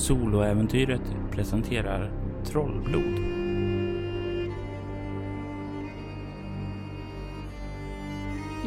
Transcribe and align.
Soloäventyret 0.00 1.14
presenterar 1.30 2.12
Trollblod. 2.44 3.18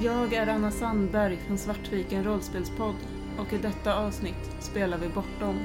Jag 0.03 0.33
är 0.33 0.47
Anna 0.47 0.71
Sandberg 0.71 1.37
från 1.37 1.57
Svartviken 1.57 2.23
rollspelspodd 2.23 2.95
och 3.39 3.53
i 3.53 3.57
detta 3.57 3.95
avsnitt 3.95 4.55
spelar 4.59 4.97
vi 4.97 5.09
Bortom. 5.09 5.55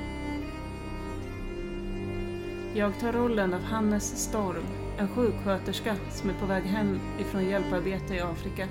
Jag 2.75 2.98
tar 3.00 3.12
rollen 3.12 3.55
av 3.55 3.62
Hannes 3.62 4.25
Storm, 4.25 4.64
en 4.98 5.09
sjuksköterska 5.09 5.96
som 6.11 6.30
är 6.30 6.35
på 6.35 6.46
väg 6.46 6.62
hem 6.62 7.00
ifrån 7.21 7.45
hjälparbete 7.45 8.14
i 8.14 8.21
Afrika. 8.21 8.66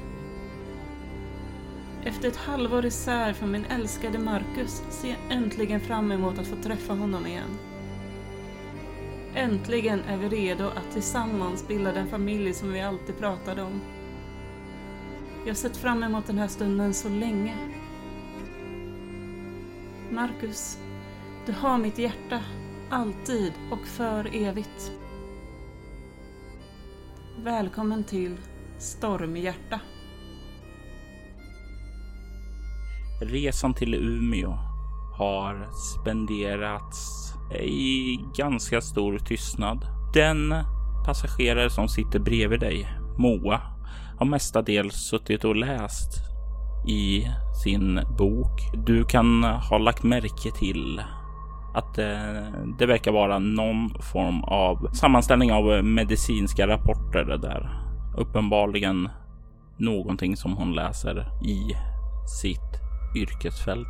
Efter 2.08 2.28
ett 2.28 2.36
halvår 2.36 2.86
isär 2.86 3.34
från 3.34 3.52
min 3.52 3.66
älskade 3.66 4.20
Marcus 4.20 4.84
ser 4.90 5.08
jag 5.08 5.18
äntligen 5.30 5.80
fram 5.80 6.12
emot 6.12 6.40
att 6.40 6.48
få 6.48 6.56
träffa 6.56 6.94
honom 6.94 7.28
igen. 7.28 7.58
Äntligen 9.36 10.00
är 10.00 10.18
vi 10.18 10.30
redo 10.30 10.68
att 10.68 10.92
tillsammans 10.94 11.68
bilda 11.68 11.92
den 11.92 12.08
familj 12.08 12.54
som 12.54 12.74
vi 12.74 12.82
alltid 12.82 13.18
pratade 13.18 13.64
om. 13.64 13.82
Jag 15.40 15.50
har 15.50 15.56
sett 15.56 15.78
fram 15.78 16.04
emot 16.04 16.28
den 16.28 16.38
här 16.38 16.48
stunden 16.48 16.94
så 16.94 17.10
länge. 17.10 17.56
Marcus, 20.12 20.78
du 21.46 21.52
har 21.52 21.78
mitt 21.78 21.98
hjärta, 21.98 22.44
alltid 22.90 23.54
och 23.72 23.88
för 23.88 24.36
evigt. 24.36 24.92
Välkommen 27.44 28.04
till 28.04 28.38
Stormhjärta. 28.80 29.80
Resan 33.20 33.74
till 33.74 33.94
Umeå 33.94 34.58
har 35.14 35.70
spenderats 35.72 37.34
i 37.62 38.20
ganska 38.38 38.82
stor 38.82 39.18
tystnad. 39.18 39.86
Den 40.14 40.54
passagerare 41.06 41.70
som 41.70 41.88
sitter 41.88 42.20
bredvid 42.20 42.60
dig, 42.60 42.88
Moa, 43.18 43.62
har 44.20 44.26
mestadels 44.26 44.96
suttit 44.96 45.44
och 45.44 45.56
läst 45.56 46.12
i 46.88 47.28
sin 47.64 48.00
bok. 48.18 48.62
Du 48.86 49.04
kan 49.04 49.44
ha 49.44 49.78
lagt 49.78 50.04
märke 50.04 50.52
till 50.60 51.02
att 51.74 51.98
eh, 51.98 52.44
det, 52.80 52.86
verkar 52.86 53.12
vara 53.12 53.40
någon 53.40 53.90
form 54.14 54.44
av 54.44 54.90
sammanställning 54.94 55.52
av 55.52 55.84
medicinska 55.84 56.68
rapporter 56.68 57.38
där. 57.42 57.84
Uppenbarligen 58.18 59.10
någonting 59.78 60.38
som 60.38 60.54
hon 60.58 60.74
läser 60.74 61.32
i 61.44 61.76
sitt 62.42 62.87
yrkesfält. 63.16 63.88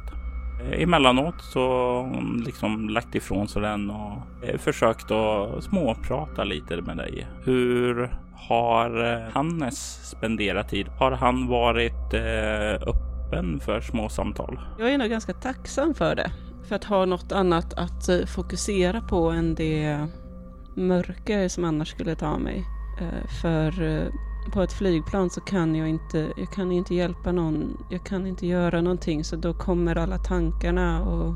Emellanåt 0.71 1.41
så 1.41 1.61
hon 2.01 2.43
liksom 2.45 2.89
lagt 2.89 3.15
ifrån 3.15 3.47
sig 3.47 3.61
den 3.61 3.89
och 3.89 4.17
försökt 4.57 5.11
att 5.11 5.63
småprata 5.63 6.43
lite 6.43 6.81
med 6.81 6.97
dig. 6.97 7.27
Hur 7.43 8.17
har 8.35 9.21
Hannes 9.33 10.09
spenderat 10.09 10.69
tid? 10.69 10.87
Har 10.87 11.11
han 11.11 11.47
varit 11.47 12.13
öppen 12.87 13.59
för 13.59 13.81
små 13.81 14.09
samtal? 14.09 14.59
Jag 14.79 14.93
är 14.93 14.97
nog 14.97 15.09
ganska 15.09 15.33
tacksam 15.33 15.93
för 15.93 16.15
det. 16.15 16.31
För 16.67 16.75
att 16.75 16.83
ha 16.83 17.05
något 17.05 17.31
annat 17.31 17.73
att 17.73 18.29
fokusera 18.29 19.01
på 19.01 19.29
än 19.29 19.55
det 19.55 20.07
mörker 20.75 21.47
som 21.47 21.63
annars 21.63 21.87
skulle 21.87 22.15
ta 22.15 22.37
mig. 22.37 22.63
För 23.41 23.71
på 24.51 24.61
ett 24.61 24.73
flygplan 24.73 25.29
så 25.29 25.41
kan 25.41 25.75
jag 25.75 25.89
inte, 25.89 26.33
jag 26.37 26.51
kan 26.51 26.71
inte 26.71 26.95
hjälpa 26.95 27.31
någon, 27.31 27.77
jag 27.89 28.03
kan 28.03 28.27
inte 28.27 28.47
göra 28.47 28.81
någonting 28.81 29.23
så 29.23 29.35
då 29.35 29.53
kommer 29.53 29.95
alla 29.95 30.17
tankarna 30.17 31.01
och 31.01 31.35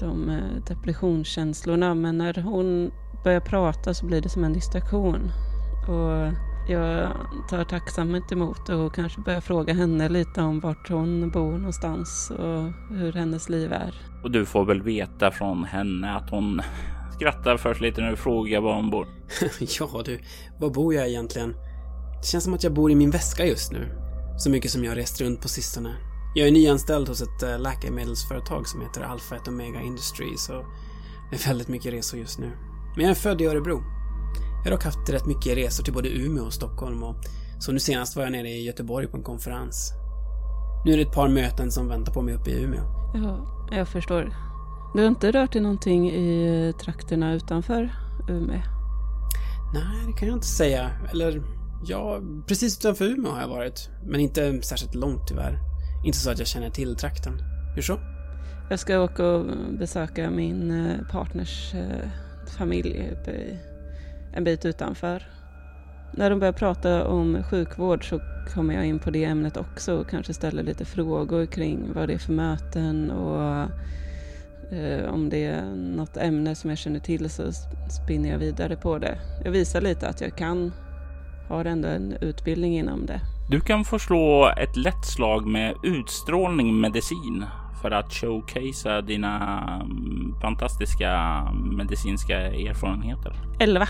de 0.00 0.30
eh, 0.30 0.62
depressionskänslorna 0.68 1.94
men 1.94 2.18
när 2.18 2.42
hon 2.42 2.90
börjar 3.24 3.40
prata 3.40 3.94
så 3.94 4.06
blir 4.06 4.20
det 4.20 4.28
som 4.28 4.44
en 4.44 4.52
distraktion. 4.52 5.30
Och 5.88 6.32
jag 6.68 7.10
tar 7.50 7.64
tacksamt 7.64 8.32
emot 8.32 8.68
och 8.68 8.94
kanske 8.94 9.20
börjar 9.20 9.40
fråga 9.40 9.74
henne 9.74 10.08
lite 10.08 10.42
om 10.42 10.60
vart 10.60 10.88
hon 10.88 11.30
bor 11.30 11.52
någonstans 11.52 12.32
och 12.38 12.96
hur 12.96 13.12
hennes 13.12 13.48
liv 13.48 13.72
är. 13.72 13.94
Och 14.22 14.30
du 14.30 14.46
får 14.46 14.64
väl 14.64 14.82
veta 14.82 15.30
från 15.30 15.64
henne 15.64 16.16
att 16.16 16.30
hon 16.30 16.60
skrattar 17.14 17.56
först 17.56 17.80
lite 17.80 18.00
när 18.00 18.10
du 18.10 18.16
frågar 18.16 18.60
var 18.60 18.74
hon 18.74 18.90
bor. 18.90 19.06
ja 19.80 20.02
du, 20.04 20.20
var 20.58 20.70
bor 20.70 20.94
jag 20.94 21.08
egentligen? 21.08 21.54
Det 22.20 22.26
känns 22.26 22.44
som 22.44 22.54
att 22.54 22.62
jag 22.62 22.74
bor 22.74 22.90
i 22.90 22.94
min 22.94 23.10
väska 23.10 23.44
just 23.46 23.72
nu. 23.72 23.88
Så 24.38 24.50
mycket 24.50 24.70
som 24.70 24.84
jag 24.84 24.90
har 24.90 24.96
rest 24.96 25.20
runt 25.20 25.40
på 25.40 25.48
sistone. 25.48 25.96
Jag 26.34 26.48
är 26.48 26.52
nyanställd 26.52 27.08
hos 27.08 27.22
ett 27.22 27.42
äh, 27.42 27.58
läkemedelsföretag 27.58 28.68
som 28.68 28.80
heter 28.80 29.02
Alpha 29.02 29.36
et 29.36 29.48
Omega 29.48 29.80
Industries 29.80 30.48
och 30.48 30.64
det 31.30 31.36
är 31.36 31.48
väldigt 31.48 31.68
mycket 31.68 31.92
resor 31.92 32.20
just 32.20 32.38
nu. 32.38 32.50
Men 32.96 33.04
jag 33.04 33.10
är 33.10 33.14
född 33.14 33.40
i 33.40 33.46
Örebro. 33.46 33.82
Jag 34.64 34.70
har 34.70 34.70
dock 34.70 34.84
haft 34.84 35.10
rätt 35.10 35.26
mycket 35.26 35.56
resor 35.56 35.84
till 35.84 35.92
både 35.92 36.08
Umeå 36.08 36.44
och 36.44 36.52
Stockholm 36.52 37.02
och 37.02 37.16
så 37.60 37.72
nu 37.72 37.78
senast 37.78 38.16
var 38.16 38.22
jag 38.22 38.32
nere 38.32 38.48
i 38.48 38.64
Göteborg 38.64 39.06
på 39.06 39.16
en 39.16 39.22
konferens. 39.22 39.92
Nu 40.84 40.92
är 40.92 40.96
det 40.96 41.02
ett 41.02 41.12
par 41.12 41.28
möten 41.28 41.70
som 41.72 41.88
väntar 41.88 42.12
på 42.12 42.22
mig 42.22 42.34
uppe 42.34 42.50
i 42.50 42.62
Umeå. 42.62 42.82
Ja, 43.14 43.46
jag 43.70 43.88
förstår. 43.88 44.36
Du 44.94 45.00
har 45.00 45.08
inte 45.08 45.32
rört 45.32 45.52
dig 45.52 45.62
någonting 45.62 46.10
i 46.10 46.72
trakterna 46.80 47.34
utanför 47.34 47.94
Umeå? 48.28 48.62
Nej, 49.74 50.06
det 50.06 50.12
kan 50.18 50.28
jag 50.28 50.36
inte 50.36 50.46
säga. 50.46 50.90
Eller 51.10 51.42
Ja, 51.84 52.20
precis 52.48 52.78
utanför 52.78 53.04
Umeå 53.04 53.32
har 53.32 53.40
jag 53.40 53.48
varit. 53.48 53.90
Men 54.04 54.20
inte 54.20 54.62
särskilt 54.62 54.94
långt 54.94 55.28
tyvärr. 55.28 55.58
Inte 56.06 56.18
så 56.18 56.30
att 56.30 56.38
jag 56.38 56.48
känner 56.48 56.70
till 56.70 56.96
trakten. 56.96 57.32
Hur 57.74 57.82
så? 57.82 57.98
Jag 58.70 58.78
ska 58.78 59.00
åka 59.00 59.26
och 59.26 59.46
besöka 59.78 60.30
min 60.30 60.70
eh, 60.70 61.06
partners 61.12 61.74
eh, 61.74 62.08
familj 62.58 63.16
en 64.36 64.44
bit 64.44 64.64
utanför. 64.64 65.22
När 66.12 66.30
de 66.30 66.38
börjar 66.40 66.52
prata 66.52 67.08
om 67.08 67.42
sjukvård 67.50 68.08
så 68.08 68.20
kommer 68.54 68.74
jag 68.74 68.86
in 68.86 68.98
på 68.98 69.10
det 69.10 69.24
ämnet 69.24 69.56
också 69.56 69.96
och 69.96 70.10
kanske 70.10 70.34
ställer 70.34 70.62
lite 70.62 70.84
frågor 70.84 71.46
kring 71.46 71.92
vad 71.94 72.08
det 72.08 72.14
är 72.14 72.18
för 72.18 72.32
möten 72.32 73.10
och 73.10 73.68
eh, 74.72 75.10
om 75.10 75.28
det 75.28 75.44
är 75.44 75.64
något 75.74 76.16
ämne 76.16 76.54
som 76.54 76.70
jag 76.70 76.78
känner 76.78 77.00
till 77.00 77.30
så 77.30 77.52
spinner 78.04 78.30
jag 78.30 78.38
vidare 78.38 78.76
på 78.76 78.98
det. 78.98 79.18
Jag 79.44 79.50
visar 79.50 79.80
lite 79.80 80.08
att 80.08 80.20
jag 80.20 80.36
kan 80.36 80.72
har 81.48 81.64
ändå 81.64 81.88
en 81.88 82.16
utbildning 82.20 82.78
inom 82.78 83.06
det. 83.06 83.20
Du 83.50 83.60
kan 83.60 83.84
få 83.84 83.98
slå 83.98 84.52
ett 84.56 84.76
lätt 84.76 85.04
slag 85.04 85.46
med 85.46 85.74
utstrålning 85.82 86.80
medicin 86.80 87.44
för 87.82 87.90
att 87.90 88.12
showcasea 88.12 89.00
dina 89.00 89.60
mm, 89.82 90.34
fantastiska 90.40 91.42
medicinska 91.52 92.36
erfarenheter. 92.40 93.32
11. 93.60 93.86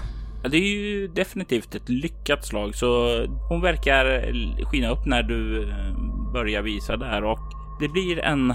Det 0.50 0.56
är 0.56 0.78
ju 0.78 1.08
definitivt 1.08 1.74
ett 1.74 1.88
lyckat 1.88 2.44
slag, 2.44 2.74
så 2.74 3.20
hon 3.48 3.60
verkar 3.60 4.32
skina 4.70 4.88
upp 4.88 5.06
när 5.06 5.22
du 5.22 5.62
eh, 5.62 6.32
börjar 6.32 6.62
visa 6.62 6.96
där 6.96 7.24
och 7.24 7.38
det 7.80 7.88
blir 7.88 8.18
en 8.18 8.54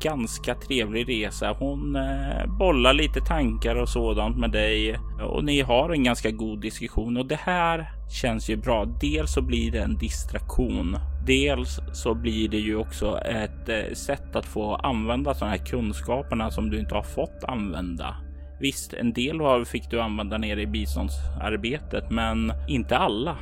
ganska 0.00 0.54
trevlig 0.54 1.08
resa. 1.08 1.56
Hon 1.58 1.96
eh, 1.96 2.46
bollar 2.58 2.92
lite 2.92 3.20
tankar 3.20 3.76
och 3.76 3.88
sådant 3.88 4.36
med 4.36 4.50
dig 4.50 4.98
och 5.22 5.44
ni 5.44 5.60
har 5.60 5.90
en 5.90 6.04
ganska 6.04 6.30
god 6.30 6.60
diskussion 6.60 7.16
och 7.16 7.26
det 7.26 7.40
här 7.40 7.92
känns 8.10 8.50
ju 8.50 8.56
bra. 8.56 8.84
Dels 8.84 9.32
så 9.32 9.42
blir 9.42 9.72
det 9.72 9.78
en 9.78 9.98
distraktion. 9.98 10.96
Dels 11.26 11.80
så 11.92 12.14
blir 12.14 12.48
det 12.48 12.58
ju 12.58 12.76
också 12.76 13.18
ett 13.18 13.68
eh, 13.68 13.94
sätt 13.94 14.36
att 14.36 14.46
få 14.46 14.74
använda 14.74 15.34
sådana 15.34 15.56
här 15.56 15.64
kunskaperna 15.64 16.50
som 16.50 16.70
du 16.70 16.78
inte 16.78 16.94
har 16.94 17.02
fått 17.02 17.44
använda. 17.44 18.16
Visst, 18.60 18.92
en 18.92 19.12
del 19.12 19.40
av 19.40 19.64
fick 19.64 19.90
du 19.90 20.00
använda 20.00 20.38
nere 20.38 20.62
i 20.62 20.66
biståndsarbetet, 20.66 22.10
men 22.10 22.52
inte 22.68 22.96
alla. 22.96 23.36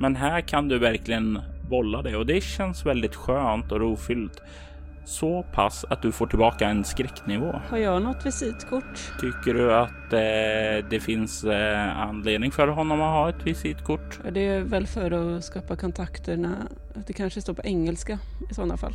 Men 0.00 0.16
här 0.16 0.40
kan 0.40 0.68
du 0.68 0.78
verkligen 0.78 1.38
bolla 1.68 2.02
det 2.02 2.16
och 2.16 2.26
det 2.26 2.40
känns 2.40 2.86
väldigt 2.86 3.14
skönt 3.14 3.72
och 3.72 3.80
rofyllt. 3.80 4.42
Så 5.04 5.44
pass 5.52 5.84
att 5.90 6.02
du 6.02 6.12
får 6.12 6.26
tillbaka 6.26 6.68
en 6.68 6.84
skräcknivå. 6.84 7.60
Har 7.68 7.78
jag 7.78 8.02
något 8.02 8.26
visitkort? 8.26 9.12
Tycker 9.20 9.54
du 9.54 9.74
att 9.74 10.12
eh, 10.12 10.88
det 10.90 11.02
finns 11.02 11.44
eh, 11.44 11.98
anledning 11.98 12.50
för 12.50 12.68
honom 12.68 13.00
att 13.00 13.12
ha 13.12 13.28
ett 13.28 13.46
visitkort? 13.46 14.20
Det 14.32 14.40
är 14.40 14.60
väl 14.60 14.86
för 14.86 15.10
att 15.10 15.44
skapa 15.44 15.76
kontakterna. 15.76 16.56
Det 17.06 17.12
kanske 17.12 17.40
står 17.40 17.54
på 17.54 17.62
engelska 17.62 18.18
i 18.50 18.54
sådana 18.54 18.76
fall. 18.76 18.94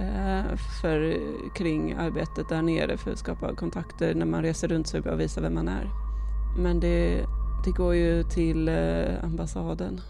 Eh, 0.00 0.56
för 0.82 1.16
kring 1.54 1.92
arbetet 1.92 2.48
där 2.48 2.62
nere 2.62 2.96
för 2.96 3.10
att 3.10 3.18
skapa 3.18 3.54
kontakter 3.54 4.14
när 4.14 4.26
man 4.26 4.42
reser 4.42 4.68
runt 4.68 4.86
så 4.86 4.96
är 4.96 4.98
det 4.98 5.02
bra 5.02 5.12
att 5.12 5.20
visa 5.20 5.40
vem 5.40 5.54
man 5.54 5.68
är. 5.68 5.90
Men 6.58 6.80
det, 6.80 7.24
det 7.64 7.70
går 7.70 7.94
ju 7.94 8.22
till 8.22 8.68
eh, 8.68 9.24
ambassaden. 9.24 10.00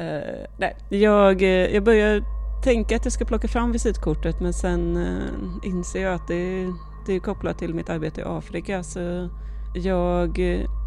Uh, 0.00 0.46
nej, 0.58 0.76
jag, 0.88 1.42
eh, 1.42 1.48
jag 1.48 1.84
börjar 1.84 2.22
tänka 2.64 2.96
att 2.96 3.04
jag 3.04 3.12
ska 3.12 3.24
plocka 3.24 3.48
fram 3.48 3.72
visitkortet 3.72 4.40
men 4.40 4.52
sen 4.52 4.96
uh, 4.96 5.68
inser 5.68 6.02
jag 6.02 6.14
att 6.14 6.28
det, 6.28 6.66
det 7.06 7.12
är 7.12 7.20
kopplat 7.20 7.58
till 7.58 7.74
mitt 7.74 7.90
arbete 7.90 8.20
i 8.20 8.24
Afrika 8.24 8.82
så 8.82 9.28
jag 9.74 10.40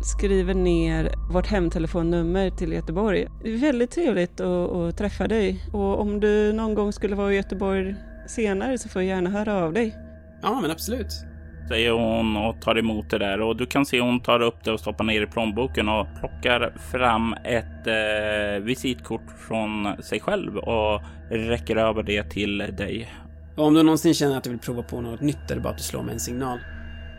skriver 0.04 0.54
ner 0.54 1.12
vårt 1.32 1.48
hemtelefonnummer 1.48 2.50
till 2.50 2.74
Göteborg. 2.74 3.28
Det 3.44 3.54
är 3.54 3.58
väldigt 3.58 3.92
trevligt 3.92 4.40
att, 4.40 4.72
att 4.72 4.98
träffa 4.98 5.28
dig 5.28 5.64
och 5.74 6.02
om 6.02 6.20
du 6.20 6.54
någon 6.54 6.76
gång 6.76 6.94
skulle 6.94 7.16
vara 7.16 7.34
i 7.34 7.36
Göteborg 7.36 7.96
senare 8.28 8.78
så 8.78 8.90
får 8.90 9.02
jag 9.02 9.10
gärna 9.10 9.30
höra 9.30 9.56
av 9.56 9.74
dig. 9.74 9.96
Ja, 10.42 10.60
men 10.62 10.72
absolut 10.72 11.31
säger 11.72 11.92
hon 11.92 12.38
och 12.38 12.62
tar 12.62 12.78
emot 12.78 13.10
det 13.10 13.18
där 13.18 13.42
och 13.42 13.56
du 13.56 13.66
kan 13.66 13.86
se 13.86 14.02
hon 14.02 14.20
tar 14.20 14.40
upp 14.42 14.64
det 14.64 14.72
och 14.72 14.80
stoppar 14.80 15.04
ner 15.04 15.22
i 15.22 15.28
plånboken 15.28 15.90
och 15.90 16.08
plockar 16.20 16.74
fram 16.92 17.34
ett 17.34 17.88
eh, 17.88 18.64
visitkort 18.64 19.22
från 19.48 20.04
sig 20.04 20.20
själv 20.20 20.58
och 20.58 21.02
räcker 21.30 21.76
över 21.76 22.04
det 22.04 22.24
till 22.24 22.58
dig. 22.58 23.10
Och 23.56 23.66
om 23.66 23.74
du 23.74 23.84
någonsin 23.84 24.14
känner 24.14 24.38
att 24.38 24.44
du 24.44 24.50
vill 24.50 24.60
prova 24.60 24.84
på 24.84 25.02
något 25.02 25.22
nytt 25.22 25.52
är 25.52 25.56
det 25.56 25.62
bara 25.62 25.70
att 25.70 25.78
du 25.78 25.84
slår 25.84 26.04
mig 26.04 26.14
en 26.14 26.20
signal. 26.20 26.60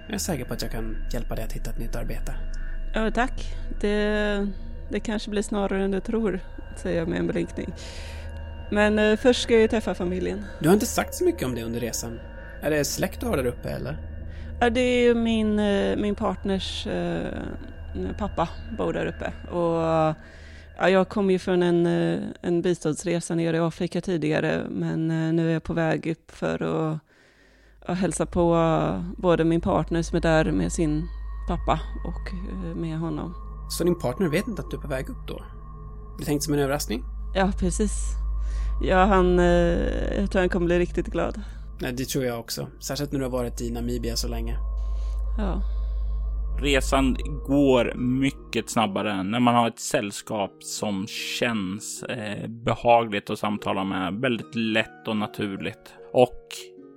Jag 0.07 0.15
är 0.15 0.19
säker 0.19 0.45
på 0.45 0.55
att 0.55 0.63
jag 0.63 0.71
kan 0.71 0.97
hjälpa 1.13 1.35
dig 1.35 1.45
att 1.45 1.53
hitta 1.53 1.71
ett 1.71 1.79
nytt 1.79 1.97
arbete. 1.97 2.35
Ja, 2.95 3.11
tack. 3.11 3.55
Det, 3.81 4.49
det 4.91 5.01
kanske 5.01 5.31
blir 5.31 5.43
snarare 5.43 5.85
än 5.85 5.91
du 5.91 6.01
tror, 6.01 6.41
säger 6.77 6.99
jag 6.99 7.09
med 7.09 7.19
en 7.19 7.27
blinkning. 7.27 7.73
Men 8.71 8.99
eh, 8.99 9.17
först 9.17 9.43
ska 9.43 9.53
jag 9.53 9.63
ju 9.63 9.69
träffa 9.69 9.95
familjen. 9.95 10.45
Du 10.61 10.69
har 10.69 10.75
inte 10.75 10.87
sagt 10.87 11.15
så 11.15 11.25
mycket 11.25 11.43
om 11.43 11.55
det 11.55 11.63
under 11.63 11.81
resan. 11.81 12.21
Är 12.63 12.71
det 12.71 12.85
släkt 12.85 13.21
du 13.21 13.27
har 13.27 13.37
där 13.37 13.47
uppe 13.47 13.71
eller? 13.71 14.12
Det 14.71 14.81
är 14.81 15.03
ju 15.03 15.15
min, 15.15 15.59
eh, 15.59 15.97
min 15.97 16.15
partners 16.15 16.87
eh, 16.87 17.39
pappa 18.19 18.49
bor 18.79 18.93
där 18.93 19.07
uppe. 19.07 19.33
Och 19.51 19.83
ja, 20.79 20.89
jag 20.89 21.09
kom 21.09 21.31
ju 21.31 21.39
från 21.39 21.63
en, 21.63 21.87
eh, 21.87 22.21
en 22.43 22.63
biståndsresa 22.63 23.35
nere 23.35 23.57
i 23.57 23.61
Afrika 23.61 24.01
tidigare, 24.01 24.67
men 24.71 25.09
nu 25.37 25.49
är 25.49 25.53
jag 25.53 25.63
på 25.63 25.73
väg 25.73 26.07
upp 26.07 26.31
för 26.31 26.63
att, 26.63 26.99
att 27.87 27.99
hälsa 27.99 28.27
på 28.27 28.57
både 29.17 29.45
min 29.45 29.61
partner 29.61 30.03
som 30.03 30.17
är 30.17 30.21
där 30.21 30.53
med 30.53 30.73
sin 30.73 31.09
pappa 31.49 31.81
och 32.07 32.35
med 32.77 32.99
honom. 32.99 33.35
Så 33.71 33.85
din 33.85 33.99
partner 33.99 34.29
vet 34.29 34.49
inte 34.49 34.63
att 34.63 34.71
du 34.71 34.77
är 34.77 34.81
på 34.81 34.89
väg 34.89 35.09
upp 35.09 35.29
då? 35.29 35.43
Det 36.19 36.25
tänkt 36.25 36.45
som 36.45 36.55
en 36.55 36.61
överraskning? 36.61 37.05
Ja, 37.35 37.53
precis. 37.59 37.93
Ja, 38.83 39.05
han, 39.05 39.39
jag 40.19 40.31
tror 40.31 40.41
han 40.41 40.49
kommer 40.49 40.67
bli 40.67 40.79
riktigt 40.79 41.07
glad. 41.07 41.43
Nej, 41.83 41.93
det 41.93 42.05
tror 42.05 42.25
jag 42.25 42.41
också. 42.41 42.69
Särskilt 42.81 43.13
när 43.13 43.19
du 43.19 43.25
har 43.25 43.33
varit 43.33 43.61
i 43.61 43.71
Namibia 43.71 44.17
så 44.17 44.29
länge. 44.29 44.57
Ja. 45.39 45.63
Resan 46.63 47.17
går 47.47 47.95
mycket 47.95 48.71
snabbare 48.71 49.23
när 49.23 49.41
man 49.41 49.55
har 49.55 49.69
ett 49.69 49.79
sällskap 49.79 50.63
som 50.63 51.07
känns 51.07 52.03
eh, 52.03 52.49
behagligt 52.49 53.31
att 53.31 53.39
samtala 53.39 53.85
med. 53.85 54.15
Väldigt 54.15 54.55
lätt 54.55 55.09
och 55.09 55.17
naturligt. 55.17 55.95
Och 56.13 56.39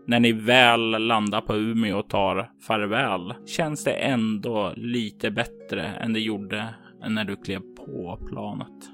när 0.07 0.19
ni 0.19 0.31
väl 0.31 1.07
landar 1.07 1.41
på 1.41 1.55
Umeå 1.55 1.99
och 1.99 2.09
tar 2.09 2.51
farväl 2.67 3.33
känns 3.45 3.83
det 3.83 3.93
ändå 3.93 4.73
lite 4.75 5.31
bättre 5.31 5.81
än 5.83 6.13
det 6.13 6.19
gjorde 6.19 6.75
när 7.09 7.25
du 7.25 7.35
klev 7.35 7.59
på 7.59 8.19
planet. 8.29 8.89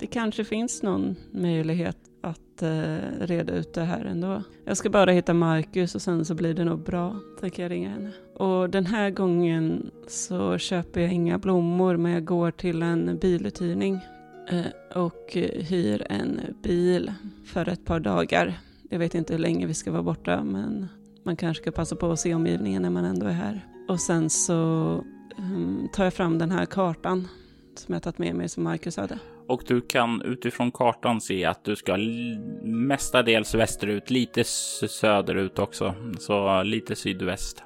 Det 0.00 0.06
kanske 0.06 0.44
finns 0.44 0.82
någon 0.82 1.16
möjlighet 1.32 1.98
att 2.28 2.62
eh, 2.62 3.26
reda 3.26 3.52
ut 3.52 3.72
det 3.72 3.84
här 3.84 4.04
ändå. 4.04 4.42
Jag 4.64 4.76
ska 4.76 4.90
bara 4.90 5.10
hitta 5.10 5.34
Marcus 5.34 5.94
och 5.94 6.02
sen 6.02 6.24
så 6.24 6.34
blir 6.34 6.54
det 6.54 6.64
nog 6.64 6.78
bra, 6.78 7.16
tänker 7.40 7.62
jag 7.62 7.70
ringa 7.70 7.88
henne. 7.90 8.10
Och 8.34 8.70
den 8.70 8.86
här 8.86 9.10
gången 9.10 9.90
så 10.08 10.58
köper 10.58 11.00
jag 11.00 11.12
inga 11.12 11.38
blommor 11.38 11.96
men 11.96 12.12
jag 12.12 12.24
går 12.24 12.50
till 12.50 12.82
en 12.82 13.18
biluthyrning 13.18 14.00
eh, 14.50 14.98
och 15.02 15.30
hyr 15.52 16.06
en 16.10 16.40
bil 16.62 17.12
för 17.46 17.68
ett 17.68 17.84
par 17.84 18.00
dagar. 18.00 18.58
Jag 18.90 18.98
vet 18.98 19.14
inte 19.14 19.32
hur 19.32 19.40
länge 19.40 19.66
vi 19.66 19.74
ska 19.74 19.92
vara 19.92 20.02
borta 20.02 20.44
men 20.44 20.88
man 21.22 21.36
kanske 21.36 21.62
ska 21.62 21.70
passa 21.70 21.96
på 21.96 22.12
att 22.12 22.20
se 22.20 22.34
omgivningen 22.34 22.82
när 22.82 22.90
man 22.90 23.04
ändå 23.04 23.26
är 23.26 23.32
här. 23.32 23.66
Och 23.88 24.00
sen 24.00 24.30
så 24.30 24.54
um, 25.38 25.88
tar 25.92 26.04
jag 26.04 26.14
fram 26.14 26.38
den 26.38 26.50
här 26.50 26.66
kartan 26.66 27.28
som 27.76 27.94
jag 27.94 28.02
tagit 28.02 28.18
med 28.18 28.34
mig 28.34 28.48
som 28.48 28.64
Marcus 28.64 28.96
hade. 28.96 29.18
Och 29.48 29.62
du 29.66 29.80
kan 29.80 30.22
utifrån 30.22 30.72
kartan 30.72 31.20
se 31.20 31.44
att 31.44 31.64
du 31.64 31.76
ska 31.76 31.96
mestadels 32.62 33.54
västerut, 33.54 34.10
lite 34.10 34.44
söderut 34.44 35.58
också, 35.58 35.94
så 36.18 36.62
lite 36.62 36.96
sydväst. 36.96 37.62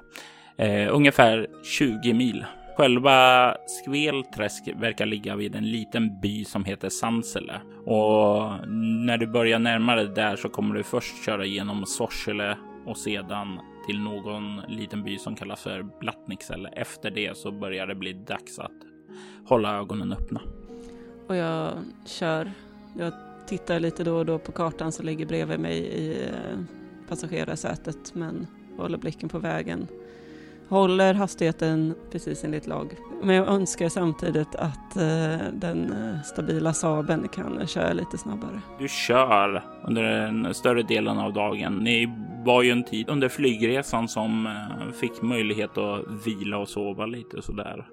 Eh, 0.57 0.95
ungefär 0.95 1.47
20 1.63 2.13
mil. 2.13 2.45
Själva 2.77 3.51
Skvelträsk 3.67 4.63
verkar 4.75 5.05
ligga 5.05 5.35
vid 5.35 5.55
en 5.55 5.71
liten 5.71 6.19
by 6.21 6.45
som 6.45 6.65
heter 6.65 6.89
Sansele 6.89 7.61
och 7.85 8.67
när 9.05 9.17
du 9.17 9.27
börjar 9.27 9.59
närma 9.59 9.95
dig 9.95 10.07
där 10.07 10.35
så 10.35 10.49
kommer 10.49 10.75
du 10.75 10.83
först 10.83 11.25
köra 11.25 11.45
genom 11.45 11.85
Sorsele 11.85 12.57
och 12.85 12.97
sedan 12.97 13.59
till 13.87 13.99
någon 13.99 14.61
liten 14.67 15.03
by 15.03 15.17
som 15.17 15.35
kallas 15.35 15.63
för 15.63 15.83
Blattniksele. 15.99 16.69
Efter 16.69 17.11
det 17.11 17.37
så 17.37 17.51
börjar 17.51 17.87
det 17.87 17.95
bli 17.95 18.13
dags 18.13 18.59
att 18.59 18.71
hålla 19.45 19.77
ögonen 19.77 20.13
öppna. 20.13 20.41
Och 21.33 21.39
jag 21.39 21.73
kör. 22.05 22.51
Jag 22.97 23.13
tittar 23.47 23.79
lite 23.79 24.03
då 24.03 24.17
och 24.17 24.25
då 24.25 24.39
på 24.39 24.51
kartan 24.51 24.91
som 24.91 25.05
ligger 25.05 25.25
bredvid 25.25 25.59
mig 25.59 25.77
i 25.77 26.25
eh, 26.27 26.59
passagerarsätet 27.09 28.15
men 28.15 28.47
håller 28.77 28.97
blicken 28.97 29.29
på 29.29 29.39
vägen. 29.39 29.87
Håller 30.69 31.13
hastigheten 31.13 31.95
precis 32.11 32.43
enligt 32.43 32.67
lag. 32.67 32.95
Men 33.23 33.35
jag 33.35 33.47
önskar 33.47 33.89
samtidigt 33.89 34.55
att 34.55 34.95
eh, 34.97 35.47
den 35.53 35.93
eh, 35.93 36.21
stabila 36.21 36.73
Saben 36.73 37.27
kan 37.27 37.67
köra 37.67 37.93
lite 37.93 38.17
snabbare. 38.17 38.61
Du 38.79 38.87
kör 38.87 39.63
under 39.87 40.03
den 40.03 40.53
större 40.53 40.83
delen 40.83 41.17
av 41.17 41.33
dagen. 41.33 41.75
Ni 41.75 42.15
var 42.45 42.61
ju 42.63 42.71
en 42.71 42.83
tid 42.83 43.09
under 43.09 43.29
flygresan 43.29 44.07
som 44.07 44.49
fick 44.99 45.21
möjlighet 45.21 45.77
att 45.77 46.25
vila 46.25 46.57
och 46.57 46.69
sova 46.69 47.05
lite 47.05 47.41
sådär. 47.41 47.85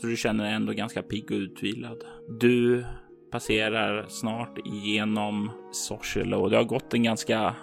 Så 0.00 0.06
du 0.06 0.16
känner 0.16 0.44
dig 0.44 0.52
ändå 0.52 0.72
ganska 0.72 1.02
pigg 1.02 1.30
och 1.30 1.36
utvilad. 1.36 2.04
Du 2.40 2.84
passerar 3.32 4.06
snart 4.08 4.58
igenom 4.66 5.50
Sorsele 5.72 6.36
och 6.36 6.50
det 6.50 6.56
har 6.56 6.64
gått 6.64 6.94
en 6.94 7.02
ganska 7.02 7.54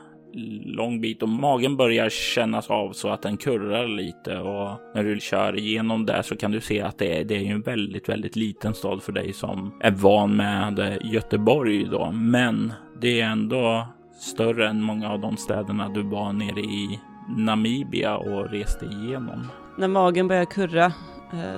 lång 0.66 1.02
bit 1.02 1.24
och 1.24 1.30
magen 1.30 1.78
börjar 1.78 2.10
kännas 2.10 2.70
av 2.70 2.94
så 2.94 3.10
att 3.10 3.22
den 3.22 3.38
kurrar 3.38 3.88
lite 3.88 4.38
och 4.38 4.80
när 4.96 5.04
du 5.04 5.20
kör 5.20 5.58
igenom 5.60 6.06
där 6.06 6.22
så 6.22 6.36
kan 6.36 6.52
du 6.52 6.62
se 6.62 6.82
att 6.82 6.98
det 6.98 7.20
är, 7.20 7.24
det 7.24 7.36
är 7.36 7.52
en 7.52 7.62
väldigt, 7.62 8.10
väldigt 8.10 8.36
liten 8.36 8.74
stad 8.74 9.04
för 9.04 9.12
dig 9.12 9.34
som 9.34 9.74
är 9.80 9.92
van 9.92 10.36
med 10.36 11.00
Göteborg 11.04 11.84
då. 11.92 12.12
Men 12.12 12.74
det 13.02 13.22
är 13.22 13.26
ändå 13.26 13.88
större 14.20 14.70
än 14.70 14.82
många 14.82 15.10
av 15.10 15.20
de 15.20 15.38
städerna 15.38 15.90
du 15.90 16.02
var 16.02 16.34
nere 16.34 16.60
i 16.60 17.00
Namibia 17.38 18.18
och 18.18 18.50
reste 18.52 18.86
igenom. 18.86 19.48
När 19.78 19.88
magen 19.88 20.28
börjar 20.28 20.46
kurra 20.46 20.94